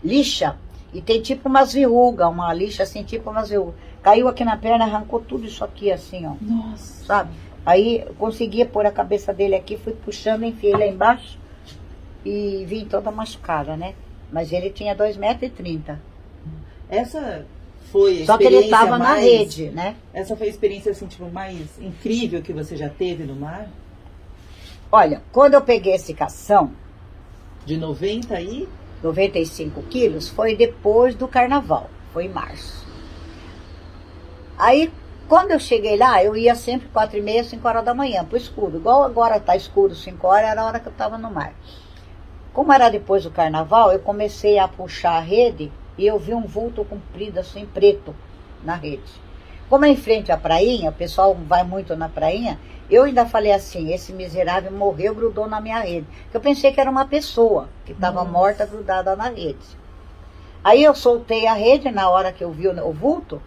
[0.03, 0.57] lixa
[0.93, 3.88] e tem tipo umas verrugas, uma lixa assim, tipo umas verrugas.
[4.03, 7.05] Caiu aqui na perna, arrancou tudo isso aqui assim, ó, Nossa.
[7.05, 7.31] sabe?
[7.67, 11.39] Aí eu conseguia pôr a cabeça dele aqui, fui puxando, enfiei lá embaixo
[12.25, 13.95] e vim toda machucada, né?
[14.33, 15.51] Mas ele tinha 2,30 metros.
[15.51, 16.01] E 30.
[16.89, 17.47] Essa
[17.91, 19.97] foi a Só que ele estava na rede, né?
[20.13, 23.69] Essa foi a experiência assim, tipo, mais incrível que você já teve no mar?
[24.91, 26.73] Olha, quando eu peguei esse cação,
[27.67, 28.67] De 90 aí?
[29.03, 32.78] 95 quilos, foi depois do carnaval, foi em março.
[34.59, 34.93] Aí,
[35.29, 38.37] quando eu cheguei lá, eu ia sempre 4 e meia, 5 horas da manhã, pro
[38.37, 38.77] escuro.
[38.77, 41.55] Igual agora tá escuro, 5 horas, era a hora que eu tava no mar.
[42.53, 46.45] Como era depois do carnaval, eu comecei a puxar a rede e eu vi um
[46.45, 48.13] vulto comprido assim, preto,
[48.65, 49.13] na rede.
[49.71, 52.59] Como é em frente à prainha, o pessoal vai muito na prainha,
[52.91, 56.07] eu ainda falei assim, esse miserável morreu, grudou na minha rede.
[56.35, 59.79] Eu pensei que era uma pessoa que estava morta, grudada na rede.
[60.65, 63.41] Aí eu soltei a rede na hora que eu vi o, o vulto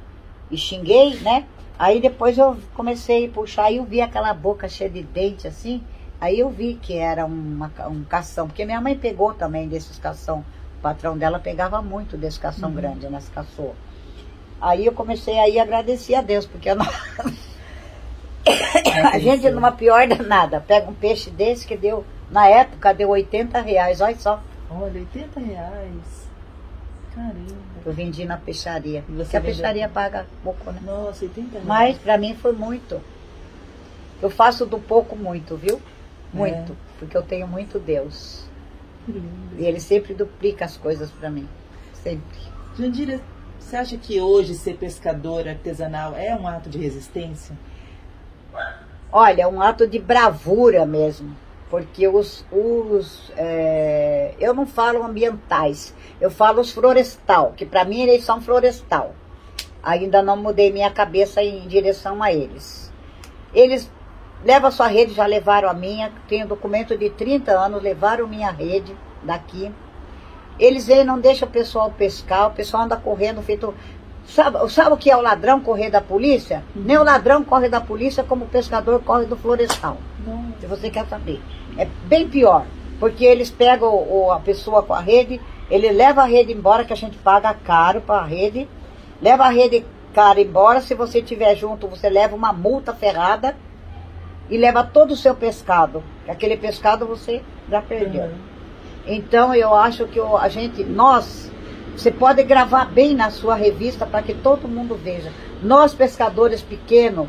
[0.52, 1.46] e xinguei, né?
[1.80, 5.82] Aí depois eu comecei a puxar e eu vi aquela boca cheia de dente assim.
[6.20, 10.46] Aí eu vi que era uma um cação, porque minha mãe pegou também desses cação.
[10.78, 12.76] O patrão dela pegava muito desse cação Uhum.
[12.76, 13.76] grande, nas caçou.
[14.60, 16.86] Aí eu comecei aí a agradecer a Deus, porque não-
[19.12, 23.60] a gente numa pior danada, pega um peixe desse que deu, na época deu 80
[23.62, 24.40] reais, olha só,
[24.70, 26.30] Olha, 80 reais.
[27.14, 27.71] Caramba.
[27.90, 29.04] Eu vendi na peixaria.
[29.08, 29.56] E você Porque a vendeu?
[29.56, 30.80] peixaria paga pouco, né?
[30.84, 31.66] Nossa, 80 reais.
[31.68, 33.02] Mas pra mim foi muito.
[34.22, 35.82] Eu faço do pouco muito, viu?
[36.34, 36.78] Muito.
[37.00, 38.46] Porque eu tenho muito Deus.
[39.08, 39.28] Lindo.
[39.58, 41.48] E Ele sempre duplica as coisas pra mim.
[41.94, 42.40] Sempre.
[42.78, 43.20] Jandira,
[43.60, 47.56] você acha que hoje ser pescador artesanal é um ato de resistência?
[49.12, 51.36] Olha, é um ato de bravura mesmo.
[51.72, 52.46] Porque os.
[52.52, 58.42] os é, eu não falo ambientais, eu falo os florestal, que pra mim eles são
[58.42, 59.16] florestal.
[59.82, 62.92] Ainda não mudei minha cabeça em direção a eles.
[63.54, 63.90] Eles
[64.44, 68.52] levam a sua rede, já levaram a minha, tenho documento de 30 anos, levaram minha
[68.52, 68.94] rede
[69.24, 69.72] daqui.
[70.60, 73.74] Eles aí não deixam o pessoal pescar, o pessoal anda correndo feito.
[74.26, 76.64] Sabe, sabe o que é o ladrão correr da polícia?
[76.76, 79.98] Nem o ladrão corre da polícia como o pescador corre do florestal.
[80.26, 80.54] Não.
[80.60, 81.42] Se você quer saber.
[81.78, 82.66] É bem pior.
[83.00, 86.86] Porque eles pegam o- o- a pessoa com a rede, ele leva a rede embora,
[86.86, 88.70] que a gente paga caro para a rede,
[89.22, 90.82] leva a rede cara embora.
[90.82, 93.56] Se você tiver junto, você leva uma multa ferrada
[94.50, 96.04] e leva todo o seu pescado.
[96.28, 98.26] Aquele pescado você já perdeu.
[98.26, 98.32] Uhum.
[99.08, 101.52] Então eu acho que o- a gente, nós,
[101.96, 105.32] você pode gravar bem na sua revista para que todo mundo veja.
[105.62, 107.28] Nós pescadores pequenos,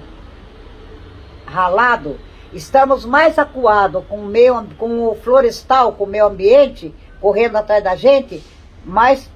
[1.47, 2.19] ralado,
[2.53, 7.83] estamos mais acuados com o meio, com o florestal, com o meio ambiente, correndo atrás
[7.83, 8.43] da gente,
[8.85, 9.31] mais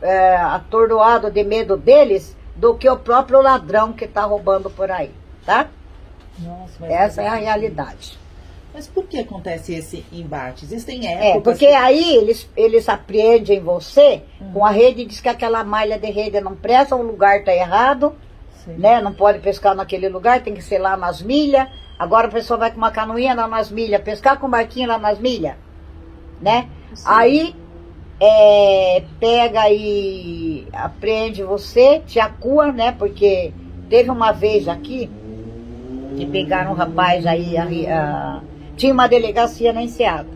[0.00, 5.12] é, atordoado de medo deles do que o próprio ladrão que está roubando por aí,
[5.44, 5.68] tá?
[6.38, 8.18] Nossa, Essa é a realidade.
[8.76, 10.66] Mas por que acontece esse embate?
[10.66, 11.42] Existem É, épocas.
[11.44, 14.50] porque aí eles, eles apreendem você Hum.
[14.52, 17.54] com a rede e diz que aquela malha de rede não presta, o lugar tá
[17.54, 18.14] errado,
[18.66, 18.74] Sim.
[18.76, 19.00] né?
[19.00, 21.66] Não pode pescar naquele lugar, tem que ser lá nas milhas.
[21.98, 24.98] Agora a pessoa vai com uma canoinha lá nas milhas, pescar com um barquinho lá
[24.98, 25.54] nas milhas,
[26.38, 26.68] né?
[26.92, 27.04] Sim.
[27.06, 27.56] Aí
[28.20, 32.92] é, pega e apreende você, te acua, né?
[32.92, 33.54] Porque
[33.88, 35.10] teve uma vez aqui
[36.14, 38.42] que pegaram um rapaz aí, arri- a-
[38.76, 40.28] tinha uma delegacia na Enseada.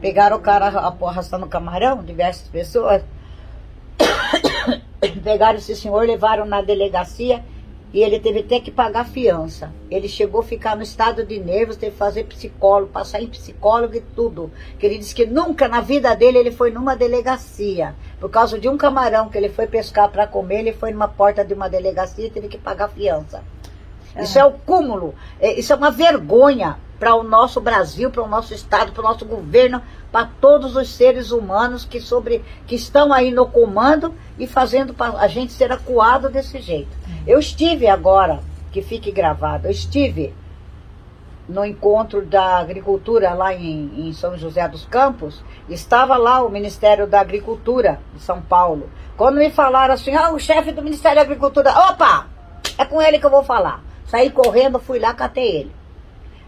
[0.00, 3.02] Pegaram o cara arra- arrastando camarão, diversas pessoas.
[5.22, 7.44] Pegaram esse senhor, levaram na delegacia
[7.92, 9.70] e ele teve até que pagar fiança.
[9.90, 13.94] Ele chegou a ficar no estado de nervos, teve que fazer psicólogo, passar em psicólogo
[13.96, 14.50] e tudo.
[14.78, 17.94] Que ele disse que nunca na vida dele ele foi numa delegacia.
[18.18, 21.44] Por causa de um camarão que ele foi pescar para comer, ele foi numa porta
[21.44, 23.42] de uma delegacia e teve que pagar fiança.
[24.18, 28.28] Isso é o cúmulo, é- isso é uma vergonha para o nosso Brasil, para o
[28.28, 29.82] nosso Estado, para o nosso governo,
[30.12, 35.26] para todos os seres humanos que, sobre, que estão aí no comando e fazendo a
[35.26, 36.96] gente ser acuado desse jeito.
[37.26, 38.38] Eu estive agora,
[38.70, 40.32] que fique gravado, eu estive
[41.48, 47.08] no encontro da agricultura lá em, em, São José dos Campos, estava lá o Ministério
[47.08, 48.88] da Agricultura de São Paulo.
[49.16, 52.28] Quando me falaram assim, ah, o chefe do Ministério da Agricultura, opa,
[52.78, 53.82] é com ele que eu vou falar.
[54.06, 55.81] Saí correndo, fui lá, catei ele.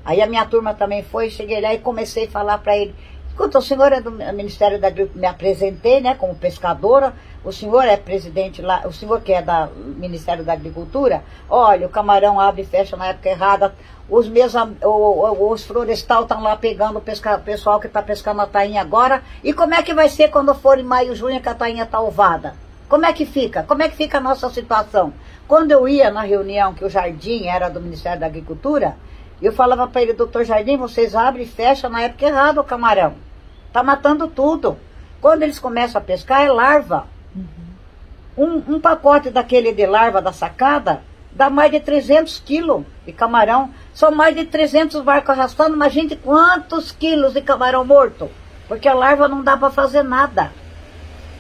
[0.05, 2.95] Aí a minha turma também foi, cheguei lá e comecei a falar para ele,
[3.29, 7.85] escuta, o senhor é do Ministério da Agricultura, me apresentei, né, como pescadora, o senhor
[7.85, 12.63] é presidente lá, o senhor que é do Ministério da Agricultura, olha, o camarão abre
[12.63, 13.75] e fecha na época errada,
[14.09, 14.53] os meus,
[14.85, 19.53] os florestal estão lá pegando o pesca, pessoal que está pescando a tainha agora, e
[19.53, 22.55] como é que vai ser quando for em maio, junho, que a tainha está ovada?
[22.89, 23.63] Como é que fica?
[23.63, 25.13] Como é que fica a nossa situação?
[25.49, 28.95] Quando eu ia na reunião que o Jardim era do Ministério da Agricultura,
[29.47, 33.15] eu falava para ele, doutor Jardim, vocês abrem e fecham na época errada o camarão.
[33.73, 34.79] Tá matando tudo.
[35.21, 37.07] Quando eles começam a pescar, é larva.
[37.35, 37.45] Uhum.
[38.37, 43.71] Um, um pacote daquele de larva da sacada dá mais de 300 quilos de camarão.
[43.93, 45.75] São mais de 300 barcos arrastando.
[45.75, 48.31] Imagine quantos quilos de camarão morto.
[48.69, 50.53] Porque a larva não dá para fazer nada.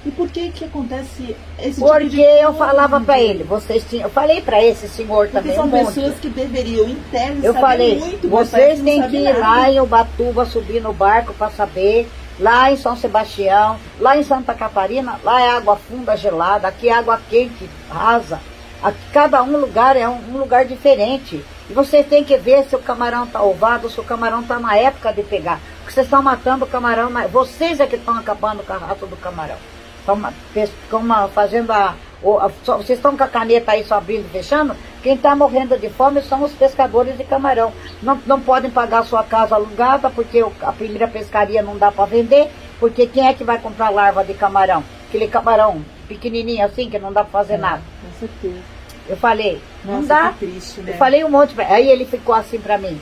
[0.07, 3.83] E por que que acontece esse tipo Porque tipo de eu falava para ele, vocês
[3.89, 5.55] tinham, eu falei para esse senhor Porque também.
[5.55, 6.99] são um pessoas que deveriam em
[7.43, 12.09] Eu falei, muito, vocês têm que ir lá em Ubatuba subir no barco para saber.
[12.39, 16.93] Lá em São Sebastião, lá em Santa Catarina, lá é água funda gelada, aqui é
[16.93, 18.41] água quente, rasa.
[18.83, 21.45] Aqui, cada um lugar é um, um lugar diferente.
[21.71, 24.77] E você tem que ver se o camarão está ovado, se o camarão está na
[24.77, 25.61] época de pegar.
[25.79, 29.07] Porque vocês estão matando o camarão, mas vocês é que estão acabando com a raça
[29.07, 29.57] do camarão.
[30.05, 34.77] Estão fazendo a, a, Vocês estão com a caneta aí só abrindo e fechando?
[35.03, 37.73] Quem está morrendo de fome são os pescadores de camarão.
[38.03, 42.51] Não, não podem pagar sua casa alugada porque a primeira pescaria não dá para vender.
[42.79, 44.83] Porque quem é que vai comprar larva de camarão?
[45.09, 47.83] Aquele camarão pequenininho assim que não dá para fazer é, nada.
[48.03, 48.63] Com certeza.
[49.09, 50.35] Eu falei, Nossa, não dá.
[50.39, 50.93] Triste, né?
[50.93, 51.55] Eu falei um monte.
[51.55, 51.67] Pra...
[51.67, 53.01] Aí ele ficou assim para mim.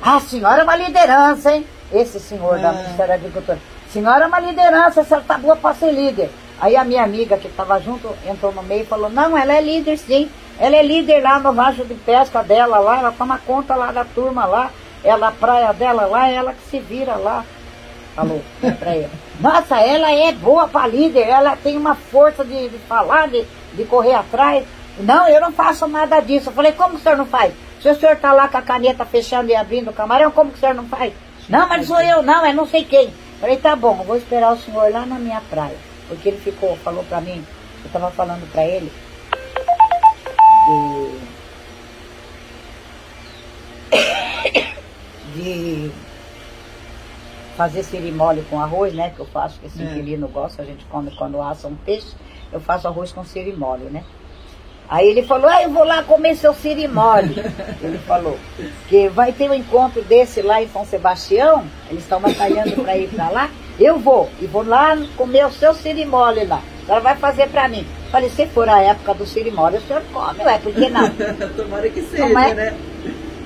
[0.00, 1.66] Ah, a senhora é uma liderança, hein?
[1.92, 2.58] Esse senhor ah.
[2.58, 3.58] da Ministério da Agricultura.
[3.92, 6.30] Senhora é uma liderança, você tá boa para ser líder.
[6.60, 9.60] Aí a minha amiga que estava junto entrou no meio e falou, não, ela é
[9.60, 10.28] líder sim.
[10.58, 14.04] Ela é líder lá no rancho de pesca dela lá, ela toma conta lá da
[14.04, 14.70] turma lá,
[15.04, 17.44] ela, a praia dela lá, ela que se vira lá.
[18.14, 18.42] Falou
[18.78, 19.08] pra ele.
[19.40, 23.84] Nossa, ela é boa para líder, ela tem uma força de, de falar, de, de
[23.84, 24.64] correr atrás.
[24.98, 26.48] Não, eu não faço nada disso.
[26.48, 27.54] Eu falei, como o senhor não faz?
[27.80, 30.56] Se o senhor está lá com a caneta fechando e abrindo o camarão, como que
[30.56, 31.12] o senhor não faz?
[31.48, 33.14] Não, mas sou eu, não, é não sei quem.
[33.40, 35.76] Falei, tá bom, vou esperar o senhor lá na minha praia.
[36.08, 37.44] Porque ele ficou, falou pra mim,
[37.80, 38.90] eu estava falando pra ele,
[45.34, 45.90] de, de
[47.56, 49.10] fazer sirimole com arroz, né?
[49.10, 49.84] Que eu faço, que esse é.
[49.84, 52.16] inquilino gosta, a gente come quando assa um peixe,
[52.52, 54.04] eu faço arroz com sirimole, né?
[54.88, 57.34] Aí ele falou, ah, eu vou lá comer seu sirimole.
[57.82, 58.38] ele falou,
[58.88, 63.08] que vai ter um encontro desse lá em São Sebastião, eles estão batalhando para ir
[63.08, 66.62] para lá, eu vou, e vou lá comer o seu sirimole lá.
[66.88, 67.86] Ela vai fazer para mim.
[68.10, 71.10] Falei, se for a época do sirimole, o senhor come, ué, por que não?
[71.54, 72.54] Tomara que seja, é?
[72.54, 72.74] né?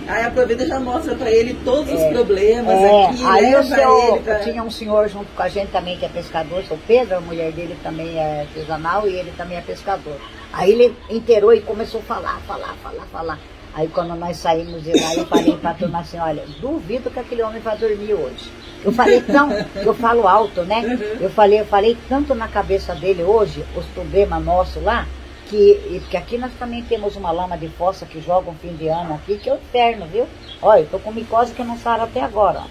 [0.08, 3.24] Aí aproveita e já mostra para ele todos é, os problemas é, aqui.
[3.24, 4.38] Aí o senhor, pra...
[4.40, 7.52] tinha um senhor junto com a gente também que é pescador, o Pedro, a mulher
[7.52, 10.16] dele também é artesanal e ele também é pescador.
[10.52, 13.38] Aí ele inteirou e começou a falar, falar, falar, falar.
[13.74, 17.18] Aí quando nós saímos de lá, eu falei para a turma assim, olha, duvido que
[17.18, 18.50] aquele homem vai dormir hoje.
[18.84, 20.98] Eu falei tão, eu falo alto, né?
[21.20, 25.06] Eu falei, eu falei tanto na cabeça dele hoje, os problemas nossos lá,
[25.52, 28.88] que, porque aqui nós também temos uma lama de fossa que joga um fim de
[28.88, 30.26] ano aqui, que é o inferno, viu?
[30.62, 32.62] Olha, eu tô com micose que não sara até agora.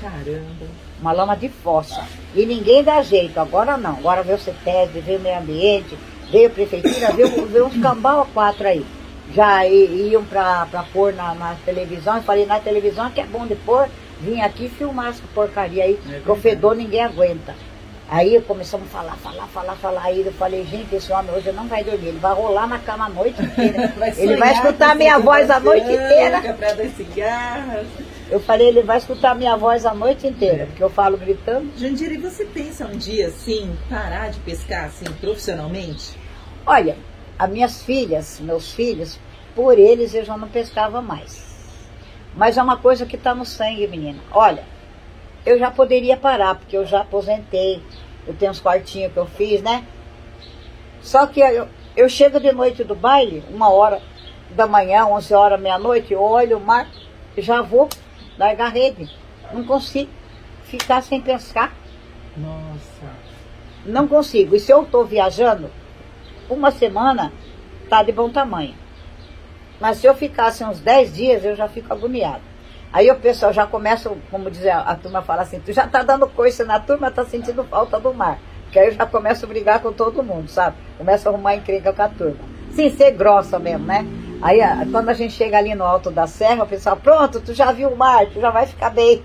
[0.00, 0.66] Caramba.
[1.00, 2.04] Uma lama de fossa.
[2.34, 3.92] E ninguém dá jeito, agora não.
[3.92, 5.96] Agora veio o CETESB, veio o meio ambiente,
[6.30, 8.84] veio a prefeitura, veio, veio uns cambal a quatro aí.
[9.32, 13.54] Já iam para pôr na, na televisão, eu falei, na televisão que é bom de
[13.54, 13.88] pôr,
[14.20, 17.54] vim aqui filmar essa porcaria aí, é que o fedor ninguém aguenta.
[18.08, 20.02] Aí começamos a falar, falar, falar, falar.
[20.04, 23.06] Aí eu falei, gente, esse homem hoje não vai dormir, ele vai rolar na cama
[23.06, 23.92] a noite inteira.
[23.96, 26.40] vai ele vai escutar a minha voz a noite inteira.
[28.30, 31.70] Eu falei, ele vai escutar a minha voz a noite inteira, porque eu falo gritando.
[31.78, 36.18] Jandira, e você pensa um dia assim, parar de pescar assim profissionalmente?
[36.66, 36.96] Olha,
[37.38, 39.18] as minhas filhas, meus filhos,
[39.54, 41.42] por eles eu já não pescava mais.
[42.36, 44.18] Mas é uma coisa que está no sangue, menina.
[44.32, 44.64] Olha,
[45.44, 47.82] eu já poderia parar, porque eu já aposentei,
[48.26, 49.84] eu tenho uns quartinhos que eu fiz, né?
[51.02, 54.00] Só que eu, eu chego de noite do baile, uma hora
[54.50, 56.88] da manhã, 11 horas, meia-noite, olho o mar,
[57.36, 57.88] já vou
[58.38, 59.10] largar a rede.
[59.52, 60.10] Não consigo
[60.64, 61.72] ficar sem pescar.
[62.36, 63.12] Nossa.
[63.84, 64.56] Não consigo.
[64.56, 65.70] E se eu estou viajando,
[66.48, 67.32] uma semana
[67.88, 68.74] tá de bom tamanho.
[69.78, 72.53] Mas se eu ficasse uns 10 dias, eu já fico agoniado.
[72.94, 76.28] Aí o pessoal já começa, como dizer, a turma fala assim, tu já tá dando
[76.28, 78.38] coisa na turma, tá sentindo falta do mar.
[78.62, 80.76] Porque aí eu já começo a brigar com todo mundo, sabe?
[80.96, 82.38] Começo a arrumar encrenca com a turma.
[82.70, 84.06] Sim, ser grossa mesmo, né?
[84.40, 84.60] Aí
[84.92, 87.88] quando a gente chega ali no alto da serra, o pessoal, pronto, tu já viu
[87.88, 89.24] o mar, tu já vai ficar bem.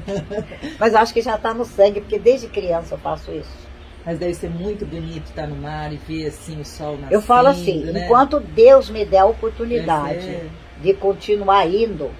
[0.78, 3.70] Mas acho que já tá no sangue, porque desde criança eu faço isso.
[4.04, 7.14] Mas deve ser muito bonito estar no mar e ver assim o sol nascendo.
[7.14, 8.04] Eu falo assim, né?
[8.04, 10.50] enquanto Deus me der a oportunidade
[10.82, 12.10] de continuar indo,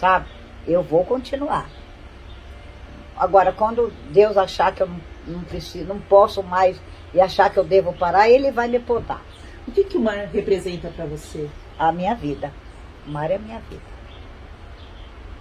[0.00, 0.26] sabe?
[0.66, 1.68] Eu vou continuar.
[3.16, 6.80] Agora, quando Deus achar que eu não não preciso, não posso mais
[7.12, 9.22] e achar que eu devo parar, ele vai me podar.
[9.66, 11.48] O que, que o mar representa para você?
[11.78, 12.52] A minha vida.
[13.06, 13.82] O mar é a minha vida.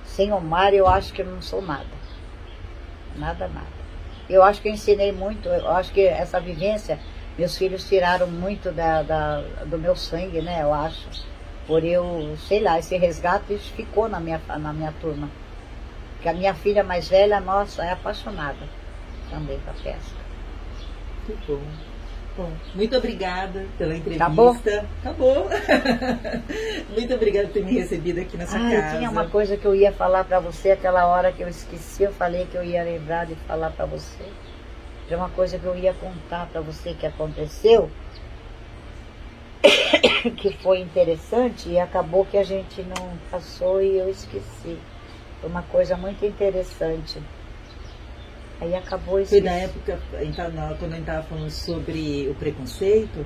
[0.05, 2.03] Sem o mar eu acho que eu não sou nada.
[3.15, 3.83] Nada, nada.
[4.29, 6.97] Eu acho que eu ensinei muito, eu acho que essa vivência,
[7.37, 10.61] meus filhos tiraram muito da, da do meu sangue, né?
[10.61, 11.27] Eu acho.
[11.67, 15.29] Por eu, sei lá, esse resgate ficou na minha, na minha turma.
[16.15, 18.67] Porque a minha filha mais velha, nossa, é apaixonada
[19.29, 20.23] também para a pesca.
[21.27, 21.93] Muito bom.
[22.35, 24.25] Bom, muito obrigada pela entrevista.
[24.25, 24.57] Acabou?
[25.01, 25.49] Acabou.
[26.89, 28.97] muito obrigada por ter me recebido aqui nessa ah, casa.
[28.97, 32.11] Tinha uma coisa que eu ia falar para você aquela hora que eu esqueci, eu
[32.11, 34.23] falei que eu ia lembrar de falar para você.
[35.07, 37.89] Tinha uma coisa que eu ia contar para você que aconteceu,
[40.37, 44.77] que foi interessante e acabou que a gente não passou e eu esqueci.
[45.39, 47.19] Foi uma coisa muito interessante.
[48.61, 49.31] Aí acabou isso.
[49.31, 53.25] Foi na época, então, quando a gente estava falando sobre o preconceito?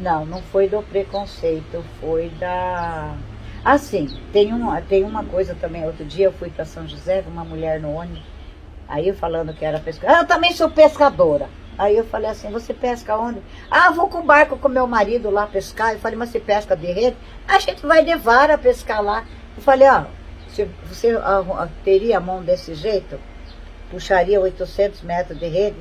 [0.00, 3.16] Não, não foi do preconceito, foi da.
[3.64, 5.84] Assim, tem uma, tem uma coisa também.
[5.84, 8.22] Outro dia eu fui para São José, uma mulher no ônibus,
[8.86, 10.20] aí eu falando que era pescadora.
[10.20, 11.48] Ah, eu também sou pescadora.
[11.78, 13.40] Aí eu falei assim, você pesca onde?
[13.70, 15.92] Ah, vou com o barco com meu marido lá pescar.
[15.92, 17.16] Eu falei, mas você pesca de rede?
[17.46, 19.24] A gente vai de vara pescar lá.
[19.56, 20.04] Eu falei, ó,
[20.48, 21.16] se você
[21.84, 23.18] teria a mão desse jeito,
[23.92, 25.76] puxaria 800 metros de rede.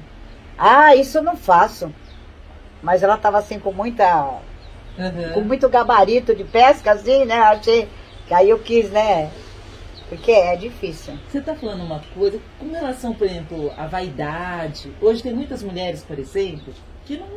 [0.56, 1.91] Ah, isso eu não faço.
[2.82, 4.39] Mas ela estava assim com muita.
[4.98, 5.34] Uhum.
[5.34, 7.39] com muito gabarito de pesca, assim, né?
[7.39, 7.89] Achei.
[8.28, 9.32] Que aí eu quis, né?
[10.10, 11.14] Porque é difícil.
[11.30, 14.91] Você está falando uma coisa, com relação, por exemplo, à vaidade.
[15.01, 16.74] Hoje tem muitas mulheres, por exemplo,
[17.05, 17.28] que não.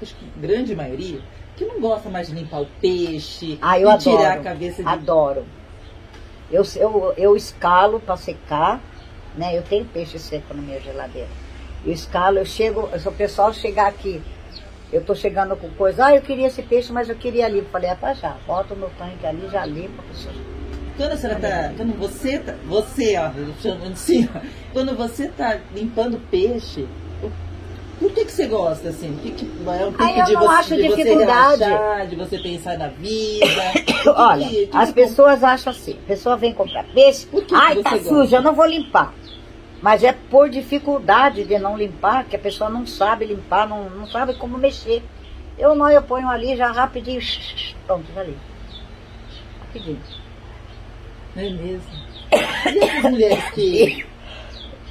[0.00, 1.20] Acho que grande maioria,
[1.56, 4.88] que não gosta mais de limpar o peixe, ah, eu adoro, tirar a cabeça de.
[4.88, 5.46] Adoro.
[6.50, 8.80] Eu, eu, eu escalo para secar
[9.36, 9.56] né?
[9.56, 11.28] Eu tenho peixe seco na minha geladeira.
[11.84, 14.20] Eu escalo, eu chego, se o pessoal chegar aqui,
[14.92, 17.62] eu tô chegando com coisa, ah, eu queria esse peixe, mas eu queria ali.
[17.70, 20.02] Falei, é pra já, bota no tanque ali, já limpa.
[20.96, 23.30] Quando a senhora tá, quando você tá, você, ó,
[23.60, 24.40] chamando assim, ó,
[24.72, 26.86] quando você tá limpando peixe,
[27.98, 29.10] por que, que você gosta assim?
[29.10, 31.58] O que, que é um pouco de, você, acho de dificuldade.
[31.58, 33.46] você relaxar, de você pensar na vida?
[34.14, 38.34] Olha, que, que as pessoas acham assim, a pessoa vem comprar peixe, ai, tá sujo,
[38.34, 39.14] eu não vou limpar.
[39.80, 44.06] Mas é por dificuldade de não limpar, que a pessoa não sabe limpar, não, não
[44.06, 45.02] sabe como mexer.
[45.58, 47.20] Eu não, eu ponho ali já rapidinho,
[47.86, 48.40] pronto, já limpo.
[49.60, 50.00] Rapidinho.
[51.36, 51.90] É mesmo.
[52.32, 54.06] E essas mulheres que.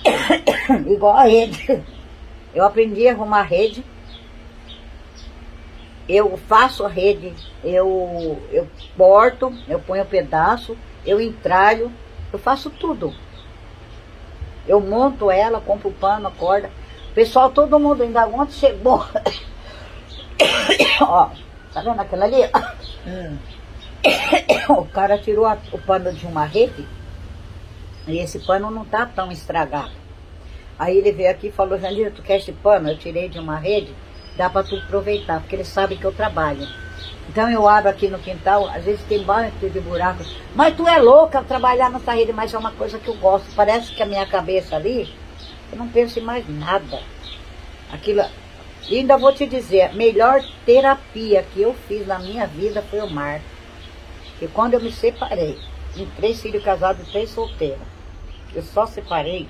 [0.87, 1.83] Igual a rede.
[2.53, 3.83] Eu aprendi a arrumar rede.
[6.07, 7.33] Eu faço a rede,
[7.63, 11.91] eu, eu porto, eu ponho um pedaço, eu entralho,
[12.31, 13.11] eu faço tudo.
[14.67, 16.69] Eu monto ela, compro pano, corda.
[17.15, 19.03] Pessoal, todo mundo ainda ontem chegou.
[21.01, 21.29] Ó,
[21.73, 22.43] tá vendo aquela ali?
[23.07, 23.37] Hum.
[24.70, 26.86] o cara tirou a, o pano de uma rede
[28.08, 29.91] e esse pano não tá tão estragado.
[30.78, 32.89] Aí ele veio aqui e falou, Janira, tu quer esse pano?
[32.89, 33.93] Eu tirei de uma rede,
[34.38, 36.68] dá para tu aproveitar, porque ele sabe que eu trabalho.
[37.28, 40.36] Então eu abro aqui no quintal, às vezes tem banco de buracos.
[40.53, 43.47] Mas tu é louca trabalhar nessa rede, mas é uma coisa que eu gosto.
[43.56, 45.12] Parece que a minha cabeça ali,
[45.72, 46.99] eu não penso em mais nada.
[47.91, 48.24] Aquilo.
[48.88, 52.99] E ainda vou te dizer, a melhor terapia que eu fiz na minha vida foi
[52.99, 53.41] o mar.
[54.41, 55.57] E quando eu me separei,
[55.95, 57.79] em três filhos casados e três solteiros,
[58.53, 59.47] eu só separei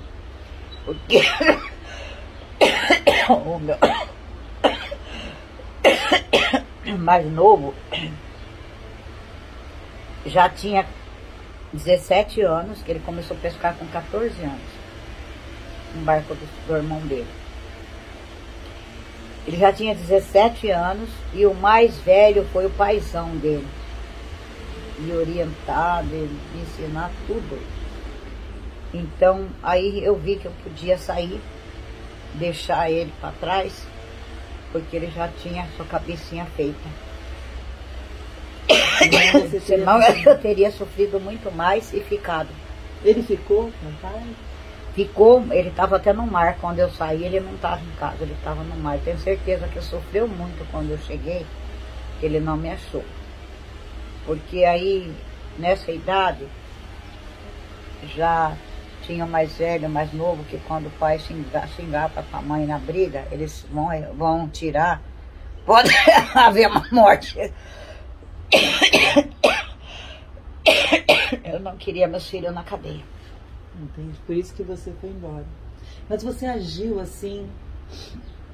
[0.84, 1.20] porque
[3.28, 3.76] o meu
[6.98, 7.74] mais novo
[10.24, 10.86] já tinha
[11.72, 14.60] 17 anos, que ele começou a pescar com 14 anos,
[15.94, 17.26] no barco do, do irmão dele.
[19.46, 23.66] Ele já tinha 17 anos e o mais velho foi o paizão dele.
[24.98, 27.60] Me orientar, de, me ensinar tudo.
[28.94, 31.40] Então aí eu vi que eu podia sair,
[32.34, 33.86] deixar ele para trás
[34.72, 36.88] porque ele já tinha sua cabecinha feita.
[39.64, 42.48] Senão eu teria sofrido muito mais e ficado.
[43.02, 43.72] Ele ficou?
[44.94, 46.58] Ficou, ele estava até no mar.
[46.60, 48.98] Quando eu saí, ele não estava em casa, ele estava no mar.
[49.04, 51.46] Tenho certeza que sofreu muito quando eu cheguei,
[52.22, 53.04] ele não me achou.
[54.26, 55.14] Porque aí,
[55.58, 56.46] nessa idade,
[58.14, 58.56] já
[59.02, 62.78] tinha mais velho, mais novo, que quando o pai xingar, xingar para a mãe na
[62.78, 65.00] briga, eles vão, vão tirar.
[65.64, 65.90] Pode
[66.34, 67.38] haver uma morte.
[71.44, 73.04] Eu não queria meus filhos na cadeia.
[73.80, 74.18] Entendi.
[74.26, 75.46] Por isso que você foi embora.
[76.08, 77.48] Mas você agiu assim,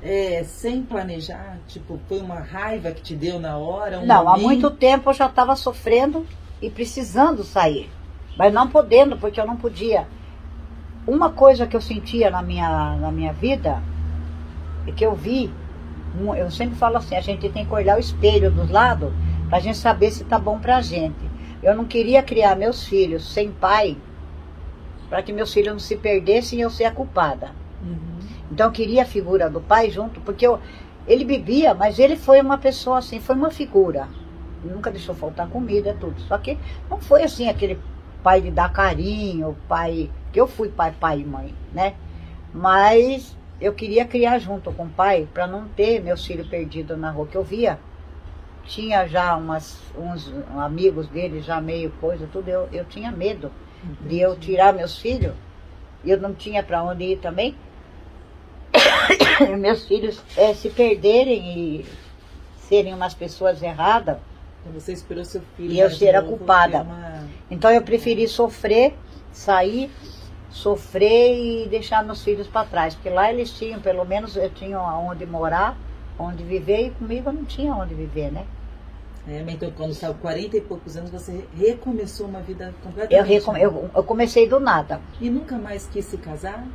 [0.02, 1.58] é, sem planejar?
[1.68, 4.00] Tipo, foi uma raiva que te deu na hora?
[4.00, 4.40] Um não, momento?
[4.40, 6.26] há muito tempo eu já estava sofrendo
[6.60, 7.88] e precisando sair.
[8.36, 10.06] Mas não podendo, porque eu não podia.
[11.06, 13.82] Uma coisa que eu sentia na minha, na minha vida
[14.86, 15.52] é que eu vi,
[16.36, 19.12] eu sempre falo assim, a gente tem que olhar o espelho dos lados
[19.48, 21.30] para a gente saber se tá bom pra gente.
[21.62, 23.96] Eu não queria criar meus filhos sem pai
[25.08, 27.50] para que meus filhos não se perdessem e eu ser a culpada.
[27.82, 28.11] Uhum.
[28.52, 30.60] Então eu queria a figura do pai junto, porque eu,
[31.06, 34.06] ele bebia, mas ele foi uma pessoa assim, foi uma figura.
[34.62, 36.20] Nunca deixou faltar comida, tudo.
[36.20, 36.58] Só que
[36.90, 37.78] não foi assim aquele
[38.22, 40.10] pai de dar carinho, pai.
[40.30, 41.94] que eu fui pai, pai e mãe, né?
[42.52, 47.10] Mas eu queria criar junto com o pai para não ter meus filhos perdidos na
[47.10, 47.78] rua, que eu via.
[48.64, 53.50] Tinha já umas, uns amigos dele, já meio coisa, tudo, eu, eu tinha medo
[54.06, 55.32] de eu tirar meus filhos,
[56.04, 57.56] eu não tinha para onde ir também,
[59.58, 61.86] meus filhos é, se perderem e
[62.68, 64.16] serem umas pessoas erradas.
[64.60, 65.72] Então você esperou seu filho.
[65.72, 66.82] E eu ser a culpada.
[66.82, 67.28] Uma...
[67.50, 68.94] Então eu preferi sofrer,
[69.32, 69.90] sair,
[70.50, 72.94] sofrer e deixar meus filhos para trás.
[72.94, 75.76] Porque lá eles tinham, pelo menos eu tinha onde morar,
[76.18, 78.46] onde viver, e comigo eu não tinha onde viver, né?
[79.28, 83.62] É, então quando saiu 40 e poucos anos, você recomeçou uma vida completamente eu, recome
[83.62, 85.00] eu, eu, comecei do nada.
[85.20, 86.66] E nunca mais quis se casar?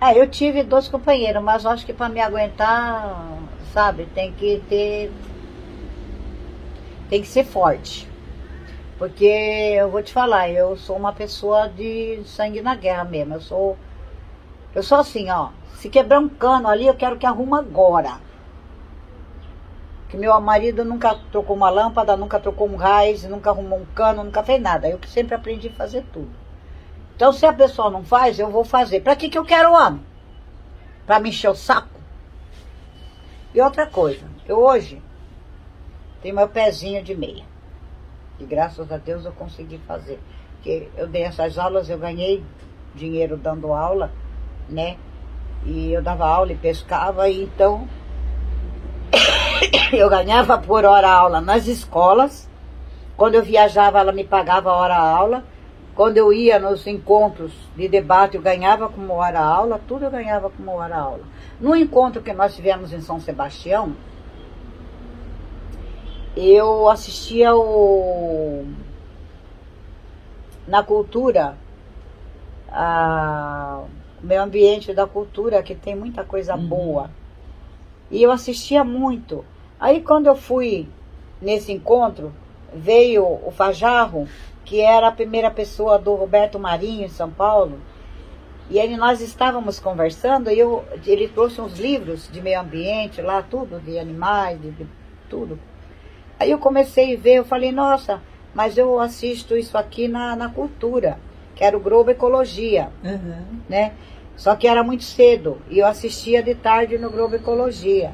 [0.00, 3.38] É, eu tive dois companheiros, mas acho que para me aguentar,
[3.72, 5.10] sabe, tem que ter.
[7.08, 8.06] Tem que ser forte.
[8.98, 13.34] Porque eu vou te falar, eu sou uma pessoa de sangue na guerra mesmo.
[13.34, 13.76] Eu sou.
[14.74, 15.50] Eu sou assim, ó.
[15.76, 18.18] Se quebrar um cano ali, eu quero que arruma agora.
[20.10, 24.24] Que meu marido nunca trocou uma lâmpada, nunca trocou um raiz, nunca arrumou um cano,
[24.24, 24.88] nunca fez nada.
[24.88, 26.45] Eu sempre aprendi a fazer tudo.
[27.16, 29.00] Então, se a pessoa não faz, eu vou fazer.
[29.00, 30.04] Para que, que eu quero homem?
[31.06, 31.98] Para me encher o saco?
[33.54, 35.02] E outra coisa, eu hoje
[36.20, 37.44] tenho meu pezinho de meia.
[38.38, 40.20] E graças a Deus eu consegui fazer.
[40.56, 42.44] Porque eu dei essas aulas, eu ganhei
[42.94, 44.12] dinheiro dando aula,
[44.68, 44.98] né?
[45.64, 47.88] E eu dava aula e pescava, e então
[49.90, 52.46] eu ganhava por hora aula nas escolas.
[53.16, 55.44] Quando eu viajava, ela me pagava hora aula.
[55.96, 59.80] Quando eu ia nos encontros de debate, eu ganhava como hora aula.
[59.88, 61.24] Tudo eu ganhava como hora aula.
[61.58, 63.96] No encontro que nós tivemos em São Sebastião,
[66.36, 68.66] eu assistia o
[70.68, 71.56] na cultura
[72.68, 73.84] a,
[74.22, 76.66] o meio ambiente da cultura que tem muita coisa uhum.
[76.66, 77.10] boa
[78.10, 79.44] e eu assistia muito.
[79.80, 80.88] Aí quando eu fui
[81.40, 82.32] nesse encontro,
[82.74, 84.28] veio o Fajarro,
[84.66, 87.78] que era a primeira pessoa do Roberto Marinho em São Paulo.
[88.68, 93.40] E aí nós estávamos conversando e eu, ele trouxe uns livros de meio ambiente lá,
[93.40, 94.86] tudo, de animais, de, de
[95.30, 95.58] tudo.
[96.38, 98.20] Aí eu comecei a ver, eu falei, nossa,
[98.52, 101.18] mas eu assisto isso aqui na, na cultura,
[101.54, 103.60] que era o Globo Ecologia, uhum.
[103.68, 103.92] né?
[104.36, 108.12] Só que era muito cedo e eu assistia de tarde no Globo Ecologia.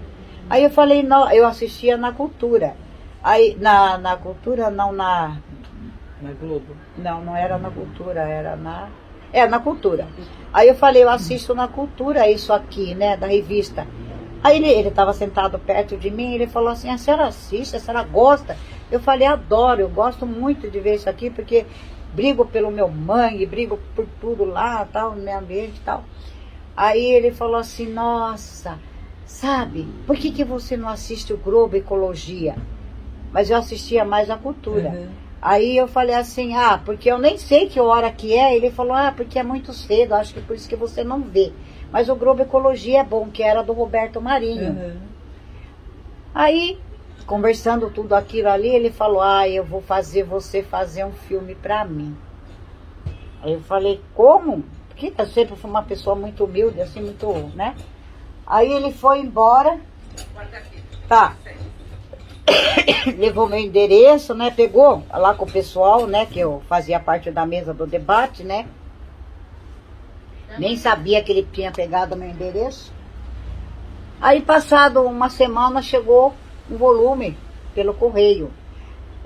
[0.51, 2.77] Aí eu falei, não, eu assistia na cultura.
[3.23, 5.39] Aí, na, na cultura, não na.
[6.23, 6.77] Na Globo?
[6.97, 8.89] Não, não era na cultura, era na.
[9.33, 10.07] É, na cultura.
[10.53, 13.87] Aí eu falei, eu assisto na cultura isso aqui, né, da revista.
[14.45, 18.05] Aí ele estava sentado perto de mim, ele falou assim, a senhora assiste, a senhora
[18.05, 18.57] gosta?
[18.91, 21.65] Eu falei, adoro, eu gosto muito de ver isso aqui, porque
[22.13, 26.05] brigo pelo meu mangue, brigo por tudo lá, tal, no meio ambiente e tal.
[26.77, 28.79] Aí ele falou assim, nossa,
[29.25, 32.57] sabe, por que, que você não assiste o Globo Ecologia?
[33.33, 34.91] Mas eu assistia mais a cultura.
[34.91, 35.22] Uhum.
[35.43, 38.57] Aí eu falei assim, ah, porque eu nem sei que hora que é.
[38.57, 41.53] Ele falou, ah, porque é muito cedo, acho que por isso que você não vê.
[41.91, 44.71] Mas o Globo Ecologia é bom, que era do Roberto Marinho.
[44.71, 45.01] Uhum.
[46.33, 46.79] Aí
[47.27, 51.85] conversando tudo aquilo ali, ele falou: Ah, eu vou fazer você fazer um filme pra
[51.85, 52.17] mim.
[53.43, 54.65] Aí eu falei: Como?
[54.89, 57.75] Porque eu sempre fui uma pessoa muito humilde, assim, muito, né?
[58.47, 59.81] Aí ele foi embora.
[61.09, 61.37] Tá.
[63.19, 64.51] levou meu endereço, né?
[64.51, 66.27] Pegou lá com o pessoal, né?
[66.27, 68.67] Que eu fazia parte da mesa do debate, né?
[70.59, 72.93] Nem sabia que ele tinha pegado meu endereço.
[74.21, 76.35] Aí, passado uma semana, chegou
[76.71, 77.37] um volume
[77.75, 78.51] pelo correio.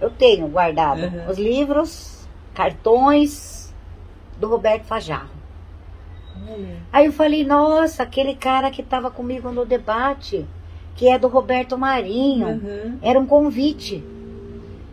[0.00, 1.28] Eu tenho guardado uhum.
[1.28, 3.74] os livros, cartões
[4.38, 5.36] do Roberto Fajarro.
[6.36, 6.76] Uhum.
[6.92, 10.46] Aí eu falei, nossa, aquele cara que estava comigo no debate,
[10.96, 12.98] que é do Roberto Marinho, uhum.
[13.02, 14.02] era um convite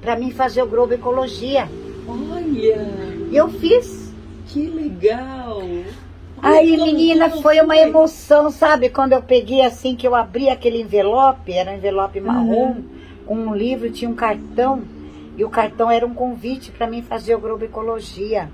[0.02, 1.70] para mim fazer o Globo Ecologia.
[2.08, 2.88] Olha!
[3.32, 4.14] E eu fiz.
[4.48, 5.62] Que legal!
[6.42, 8.90] Aí, menina, foi uma emoção, sabe?
[8.90, 12.86] Quando eu peguei assim, que eu abri aquele envelope, era um envelope marrom, uhum.
[13.26, 14.84] com um livro, tinha um cartão,
[15.38, 18.50] e o cartão era um convite para mim fazer o grupo Ecologia.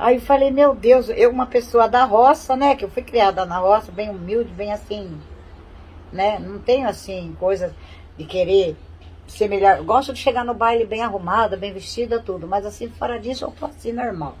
[0.00, 2.74] Aí eu falei, meu Deus, eu uma pessoa da roça, né?
[2.74, 5.12] Que eu fui criada na roça, bem humilde, bem assim,
[6.12, 6.38] né?
[6.38, 7.74] Não tenho assim, coisa
[8.16, 8.76] de querer
[9.26, 9.82] ser melhor.
[9.82, 13.50] Gosto de chegar no baile bem arrumada, bem vestida, tudo, mas assim, fora disso, eu
[13.50, 14.36] tô assim normal.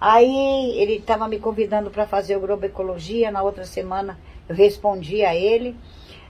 [0.00, 3.30] Aí ele estava me convidando para fazer o Globo Ecologia.
[3.30, 5.76] Na outra semana eu respondi a ele.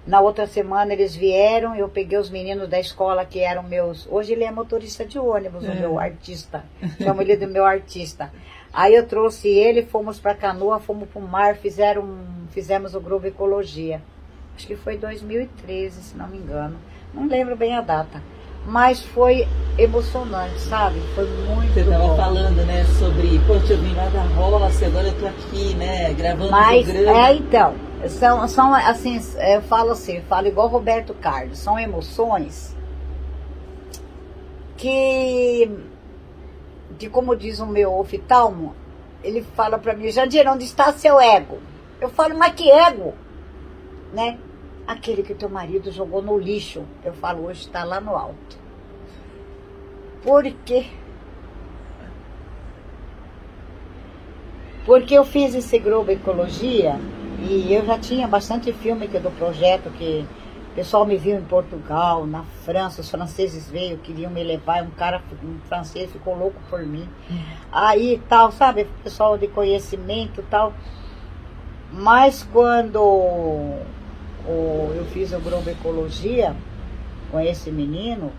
[0.07, 4.07] Na outra semana eles vieram, eu peguei os meninos da escola que eram meus.
[4.09, 5.73] Hoje ele é motorista de ônibus, é.
[5.73, 6.65] o meu artista.
[7.03, 8.33] Chamo ele do meu artista.
[8.73, 12.07] Aí eu trouxe ele, fomos para Canoa, fomos para o mar, fizeram,
[12.51, 14.01] fizemos o Globo Ecologia.
[14.57, 16.77] Acho que foi 2013, se não me engano.
[17.15, 18.21] Não lembro bem a data
[18.67, 19.47] mas foi
[19.79, 21.01] emocionante, sabe?
[21.15, 25.21] Foi muito Você estava falando, né, sobre, poxa, eu vim lá da roça, agora eu
[25.21, 27.29] tô aqui, né, gravando mas, programa.
[27.29, 27.75] É, então,
[28.09, 29.21] são, são assim,
[29.55, 32.77] eu falo assim, eu falo igual Roberto Carlos, são emoções
[34.77, 35.71] que,
[36.99, 38.75] de como diz o meu oftalmo,
[39.23, 41.59] ele fala para mim, Jandir, onde está seu ego?
[42.01, 43.15] Eu falo, mas que ego?
[44.13, 44.39] Né?
[44.87, 48.59] Aquele que teu marido jogou no lixo, eu falo, hoje está lá no alto.
[50.23, 50.87] Por quê?
[54.85, 56.95] Porque eu fiz esse Globo Ecologia
[57.41, 60.25] e eu já tinha bastante filme que do projeto que
[60.71, 64.91] o pessoal me viu em Portugal, na França, os franceses veio, queriam me levar, um
[64.91, 67.09] cara, um francês ficou louco por mim.
[67.73, 70.73] Aí tal, sabe, pessoal de conhecimento tal.
[71.93, 73.75] Mas quando
[74.47, 76.55] o, eu fiz o Globo Ecologia
[77.31, 78.33] com esse menino,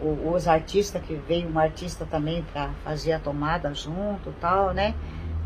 [0.00, 4.94] o, os artistas que veio um artista também para fazer a tomada junto tal, né?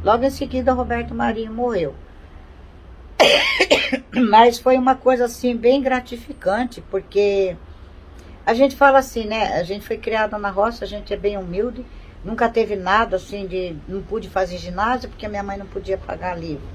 [0.02, 1.94] Logo em seguida, Roberto Marinho morreu.
[4.30, 7.56] Mas foi uma coisa assim bem gratificante, porque
[8.44, 9.54] a gente fala assim, né?
[9.54, 11.84] A gente foi criada na roça, a gente é bem humilde,
[12.22, 13.76] nunca teve nada assim de.
[13.88, 16.66] Não pude fazer ginásio porque minha mãe não podia pagar livro.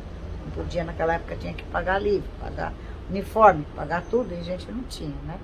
[0.46, 2.74] Não podia naquela época, tinha que pagar livro, pagar
[3.10, 5.36] uniforme, pagar tudo, e a gente não tinha, né?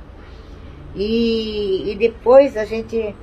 [0.95, 3.16] E, e depois a gente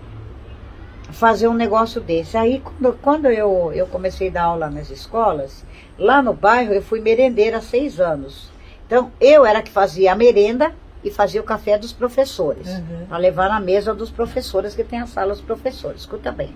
[1.11, 2.37] fazer um negócio desse.
[2.37, 5.65] Aí quando, quando eu, eu comecei a dar aula nas escolas,
[5.99, 8.51] lá no bairro eu fui merendeira há seis anos.
[8.87, 10.75] Então eu era que fazia a merenda
[11.05, 13.07] e fazia o café dos professores, uhum.
[13.09, 16.03] para levar na mesa dos professores, que tem a sala dos professores.
[16.03, 16.55] Escuta bem.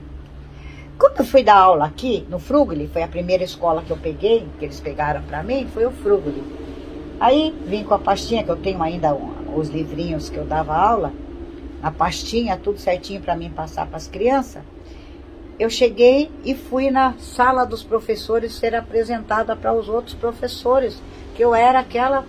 [0.99, 4.47] Quando eu fui dar aula aqui, no Frugli, foi a primeira escola que eu peguei,
[4.59, 6.43] que eles pegaram para mim, foi o Frugli.
[7.19, 9.17] Aí vim com a pastinha, que eu tenho ainda
[9.55, 11.13] os livrinhos que eu dava aula,
[11.83, 14.63] a pastinha, tudo certinho para mim passar para as crianças.
[15.59, 21.01] Eu cheguei e fui na sala dos professores ser apresentada para os outros professores,
[21.35, 22.27] que eu era aquela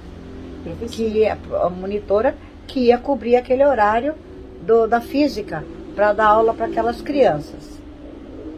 [0.92, 2.36] que ia, a monitora
[2.66, 4.16] que ia cobrir aquele horário
[4.62, 5.64] do, da física
[5.96, 7.78] para dar aula para aquelas crianças.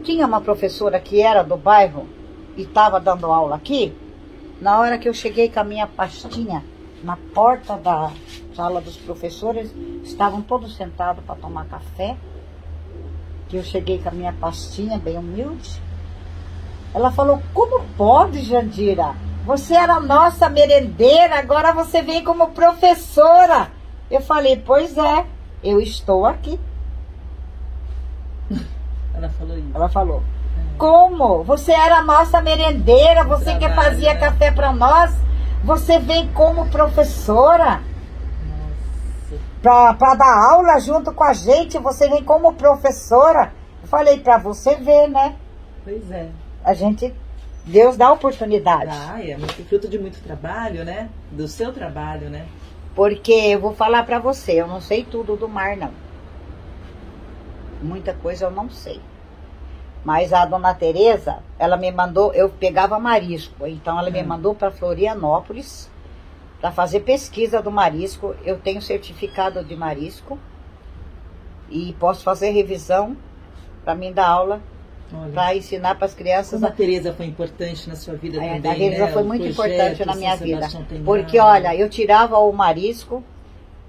[0.04, 2.06] Tinha uma professora que era do bairro
[2.56, 3.92] e estava dando aula aqui,
[4.60, 6.62] na hora que eu cheguei com a minha pastinha
[7.02, 8.12] na porta da
[8.54, 9.74] sala dos professores,
[10.04, 12.16] estavam todos sentados para tomar café.
[13.48, 15.80] Que eu cheguei com a minha pastinha, bem humilde.
[16.94, 19.14] Ela falou: Como pode, Jandira?
[19.44, 23.70] Você era nossa merendeira, agora você vem como professora.
[24.10, 25.26] Eu falei: Pois é,
[25.64, 26.60] eu estou aqui.
[29.14, 29.70] Ela falou isso.
[29.74, 30.22] Ela falou.
[30.80, 31.44] Como?
[31.44, 34.18] Você era nossa merendeira, você que fazia né?
[34.18, 35.14] café para nós,
[35.62, 37.82] você vem como professora
[39.62, 43.52] para dar aula junto com a gente, você vem como professora.
[43.82, 45.36] Eu falei para você ver, né?
[45.84, 46.30] Pois é.
[46.64, 47.14] A gente,
[47.66, 48.90] Deus dá oportunidade.
[48.90, 51.10] Ah, é muito fruto de muito trabalho, né?
[51.30, 52.46] Do seu trabalho, né?
[52.94, 55.90] Porque eu vou falar para você, eu não sei tudo do mar, não.
[57.82, 58.98] Muita coisa eu não sei.
[60.04, 64.26] Mas a dona Teresa, ela me mandou, eu pegava marisco, então ela me hum.
[64.26, 65.90] mandou para Florianópolis
[66.60, 68.34] para fazer pesquisa do marisco.
[68.44, 70.38] Eu tenho certificado de marisco
[71.70, 73.16] e posso fazer revisão
[73.84, 74.60] para mim dar aula
[75.32, 76.60] para ensinar para as crianças.
[76.60, 79.12] Como a Tereza foi importante na sua vida é, também, A Tereza né?
[79.12, 80.68] foi muito importante na minha vida.
[81.04, 83.22] Porque, olha, eu tirava o marisco,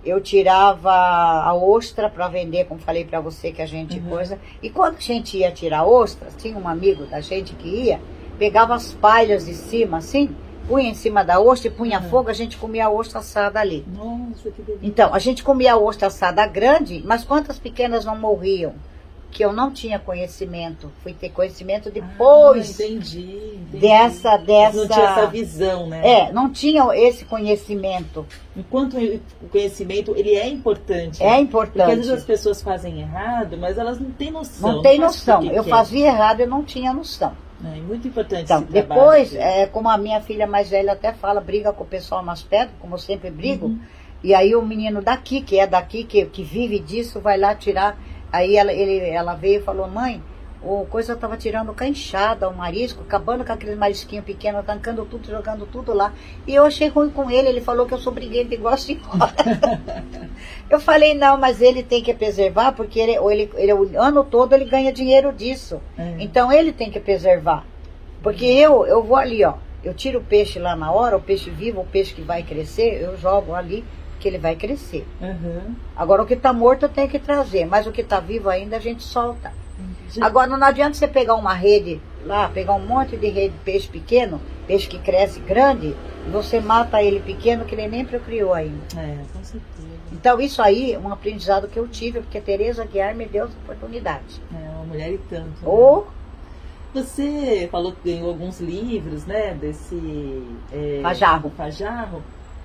[0.04, 4.10] eu tirava a ostra para vender, como falei para você que a gente uhum.
[4.10, 4.40] coisa.
[4.62, 8.00] E quando a gente ia tirar ostras, tinha um amigo da gente que ia,
[8.40, 10.36] pegava as palhas de cima, assim,
[10.68, 12.10] punha em cima da ostra e punha uhum.
[12.10, 13.86] fogo, a gente comia a ostra assada ali.
[13.96, 14.88] Nossa, que delícia.
[14.88, 18.74] Então, a gente comia a ostra assada grande, mas quantas pequenas não morriam?
[19.32, 20.92] Que eu não tinha conhecimento.
[21.02, 22.80] Fui ter conhecimento ah, depois.
[22.80, 23.80] Ah, entendi, entendi.
[23.80, 24.78] Dessa, dessa.
[24.78, 26.02] Não tinha essa visão, né?
[26.08, 28.26] É, não tinha esse conhecimento.
[28.56, 28.98] Enquanto
[29.42, 31.24] o conhecimento, ele é importante.
[31.24, 31.78] É importante.
[31.78, 34.74] Porque às vezes as pessoas fazem errado, mas elas não têm noção.
[34.74, 35.44] Não tem noção.
[35.44, 37.34] Eu fazia errado, eu não tinha noção.
[37.64, 41.72] É muito importante então, depois, é, como a minha filha mais velha até fala, briga
[41.72, 43.68] com o pessoal mais perto, como eu sempre brigo.
[43.68, 43.80] Uhum.
[44.24, 47.98] E aí o menino daqui, que é daqui, que, que vive disso, vai lá tirar
[48.32, 50.22] Aí ela, ele, ela veio e falou, mãe,
[50.64, 55.66] o coisa estava tirando canchada, o marisco, acabando com aqueles marisquinhos pequenos, arrancando tudo, jogando
[55.66, 56.14] tudo lá.
[56.46, 58.94] E eu achei ruim com ele, ele falou que eu sou briguento e gosto de
[58.94, 59.34] embora.
[60.70, 64.54] eu falei, não, mas ele tem que preservar, porque ele, ele, ele o ano todo
[64.54, 65.82] ele ganha dinheiro disso.
[65.98, 66.16] É.
[66.20, 67.66] Então ele tem que preservar.
[68.22, 71.50] Porque eu, eu vou ali, ó, eu tiro o peixe lá na hora, o peixe
[71.50, 73.84] vivo, o peixe que vai crescer, eu jogo ali
[74.22, 75.06] que ele vai crescer.
[75.20, 75.76] Uhum.
[75.96, 78.80] Agora, o que está morto tenho que trazer, mas o que está vivo ainda a
[78.80, 79.52] gente solta.
[80.20, 83.88] Agora, não adianta você pegar uma rede lá, pegar um monte de rede de peixe
[83.88, 85.96] pequeno, peixe que cresce grande,
[86.28, 88.84] e você mata ele pequeno que ele nem procriou ainda.
[88.96, 89.90] É, com certeza.
[90.12, 93.46] Então, isso aí é um aprendizado que eu tive, porque a Tereza Guiar me deu
[93.46, 94.42] essa oportunidade.
[94.54, 95.48] É, uma mulher e tanto.
[95.48, 95.64] Né?
[95.64, 96.08] Ou
[96.94, 100.44] você falou que ganhou alguns livros, né, desse...
[100.72, 101.50] É, Fajarro.
[101.58, 102.22] Fajarro.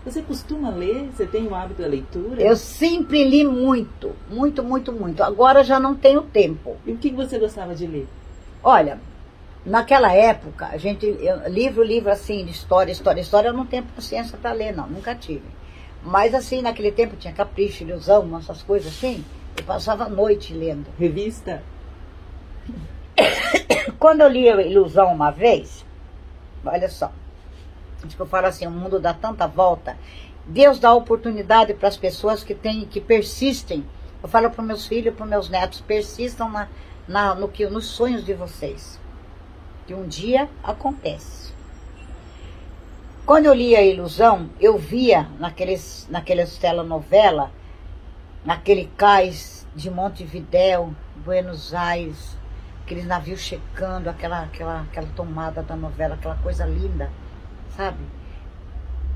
[0.07, 1.11] Você costuma ler?
[1.13, 2.41] Você tem o hábito da leitura?
[2.41, 5.21] Eu sempre li muito, muito, muito, muito.
[5.21, 6.77] Agora já não tenho tempo.
[6.87, 8.07] E o que você gostava de ler?
[8.63, 9.01] Olha,
[9.65, 13.83] naquela época, a gente, eu, livro, livro assim, de história, história, história, eu não tenho
[13.83, 15.43] paciência para ler, não, nunca tive.
[16.05, 19.25] Mas assim, naquele tempo tinha capricho, ilusão, essas coisas assim,
[19.59, 20.87] eu passava a noite lendo.
[20.97, 21.65] Revista?
[23.99, 25.85] Quando eu li a Ilusão uma vez,
[26.65, 27.11] olha só,
[28.15, 29.97] que eu falo assim, o mundo dá tanta volta.
[30.47, 33.85] Deus dá oportunidade para as pessoas que têm, que persistem.
[34.23, 36.69] Eu falo para meus filhos, para meus netos, persistam na,
[37.09, 39.01] na, no que, nos sonhos de vocês.
[39.87, 41.53] Que um dia acontece.
[43.25, 47.51] Quando eu li a Ilusão, eu via naqueles, naquelas telenovela,
[48.45, 50.95] naquele cais de Montevidéu,
[51.25, 52.37] Buenos Aires,
[52.85, 57.11] aqueles navios chegando, aquela, aquela, aquela tomada da novela, aquela coisa linda
[57.77, 57.99] sabe?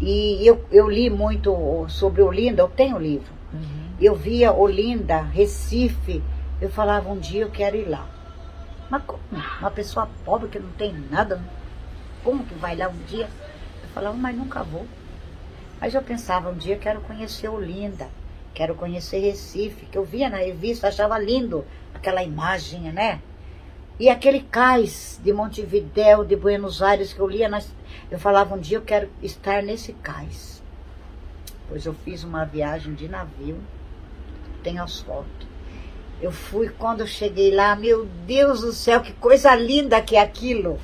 [0.00, 3.32] E eu, eu li muito sobre Olinda, eu tenho livro.
[3.52, 3.90] Uhum.
[4.00, 6.22] Eu via Olinda, Recife,
[6.60, 8.06] eu falava, um dia eu quero ir lá.
[8.88, 9.20] Mas como?
[9.32, 11.40] Uma pessoa pobre que não tem nada,
[12.24, 13.28] como que vai lá um dia?
[13.82, 14.86] Eu falava, mas nunca vou.
[15.80, 18.08] Mas eu pensava, um dia eu quero conhecer Olinda,
[18.54, 21.64] quero conhecer Recife, que eu via na revista, achava lindo
[21.94, 23.20] aquela imagem, né?
[24.00, 27.70] E aquele cais de Montevidéu, de Buenos Aires, que eu lia, nas,
[28.10, 30.62] eu falava, um dia eu quero estar nesse cais.
[31.68, 33.58] Pois eu fiz uma viagem de navio,
[34.62, 35.46] tem as fotos.
[36.18, 40.20] Eu fui, quando eu cheguei lá, meu Deus do céu, que coisa linda que é
[40.22, 40.78] aquilo.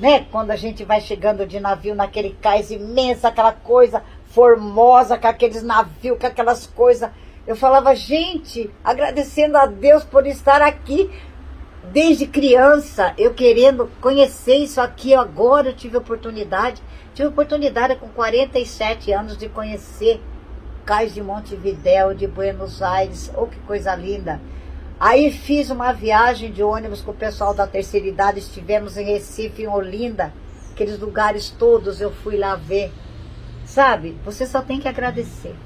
[0.00, 0.24] Né?
[0.32, 5.62] Quando a gente vai chegando de navio naquele cais imenso, aquela coisa formosa, com aqueles
[5.62, 7.10] navios, com aquelas coisas.
[7.46, 11.10] Eu falava, gente, agradecendo a Deus por estar aqui,
[11.90, 16.82] desde criança, eu querendo conhecer isso aqui, agora eu tive oportunidade.
[17.14, 20.20] Tive oportunidade com 47 anos de conhecer
[20.84, 23.30] Cais de Montevidéu, de Buenos Aires.
[23.36, 24.40] Oh, que coisa linda!
[24.98, 29.62] Aí fiz uma viagem de ônibus com o pessoal da terceira idade, estivemos em Recife,
[29.62, 30.32] em Olinda,
[30.70, 32.92] aqueles lugares todos eu fui lá ver.
[33.64, 34.16] Sabe?
[34.24, 35.56] Você só tem que agradecer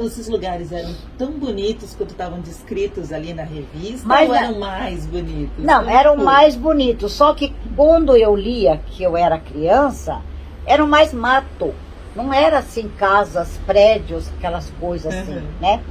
[0.00, 5.06] esses lugares eram tão bonitos quanto estavam descritos ali na revista Mas, ou eram mais
[5.06, 5.64] bonitos?
[5.64, 6.24] Não, eram foi?
[6.24, 7.12] mais bonitos.
[7.12, 10.22] Só que quando eu lia, que eu era criança,
[10.66, 11.74] eram mais mato.
[12.16, 15.48] Não era assim casas, prédios, aquelas coisas assim, uhum.
[15.60, 15.82] né?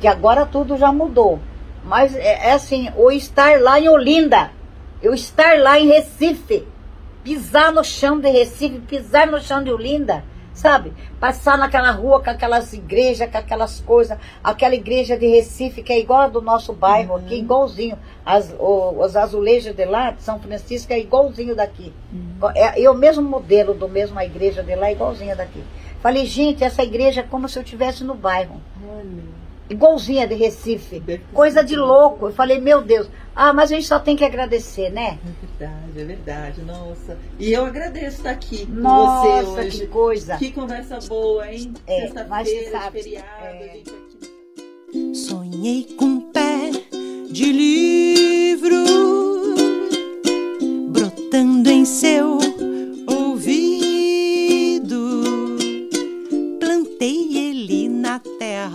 [0.00, 1.38] Que agora tudo já mudou.
[1.84, 4.52] Mas é, é assim, o estar lá em Olinda,
[5.02, 6.66] eu estar lá em Recife,
[7.22, 10.92] pisar no chão de Recife, pisar no chão de Olinda, sabe?
[11.20, 15.98] Passar naquela rua com aquelas igrejas, com aquelas coisas, aquela igreja de Recife que é
[15.98, 17.20] igual a do nosso bairro uhum.
[17.20, 17.98] aqui, igualzinho.
[18.24, 21.92] As, o, os azulejos de lá, de São Francisco, é igualzinho daqui.
[22.12, 22.50] Uhum.
[22.54, 25.62] É, e o mesmo modelo do mesmo a igreja de lá é igualzinha daqui.
[26.00, 28.60] Falei, gente, essa igreja é como se eu estivesse no bairro.
[28.86, 31.02] Olha igualzinha de Recife.
[31.32, 32.28] Coisa de louco.
[32.28, 33.08] Eu falei, meu Deus.
[33.34, 35.18] Ah, mas a gente só tem que agradecer, né?
[35.24, 36.62] É verdade, é verdade.
[36.62, 37.18] Nossa.
[37.38, 39.80] E eu agradeço estar aqui Nossa, com você hoje.
[39.80, 40.36] que coisa.
[40.36, 41.72] Que conversa boa, hein?
[41.86, 43.82] É, Sexta-feira, feriado, é.
[45.14, 46.70] Sonhei com um pé
[47.30, 48.76] de livro
[50.92, 52.38] brotando em seu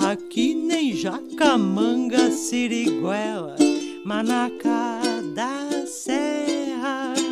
[0.10, 3.56] aqui nem Jacamanga, Siriguela,
[4.04, 5.02] Manacá
[5.36, 7.29] da Serra.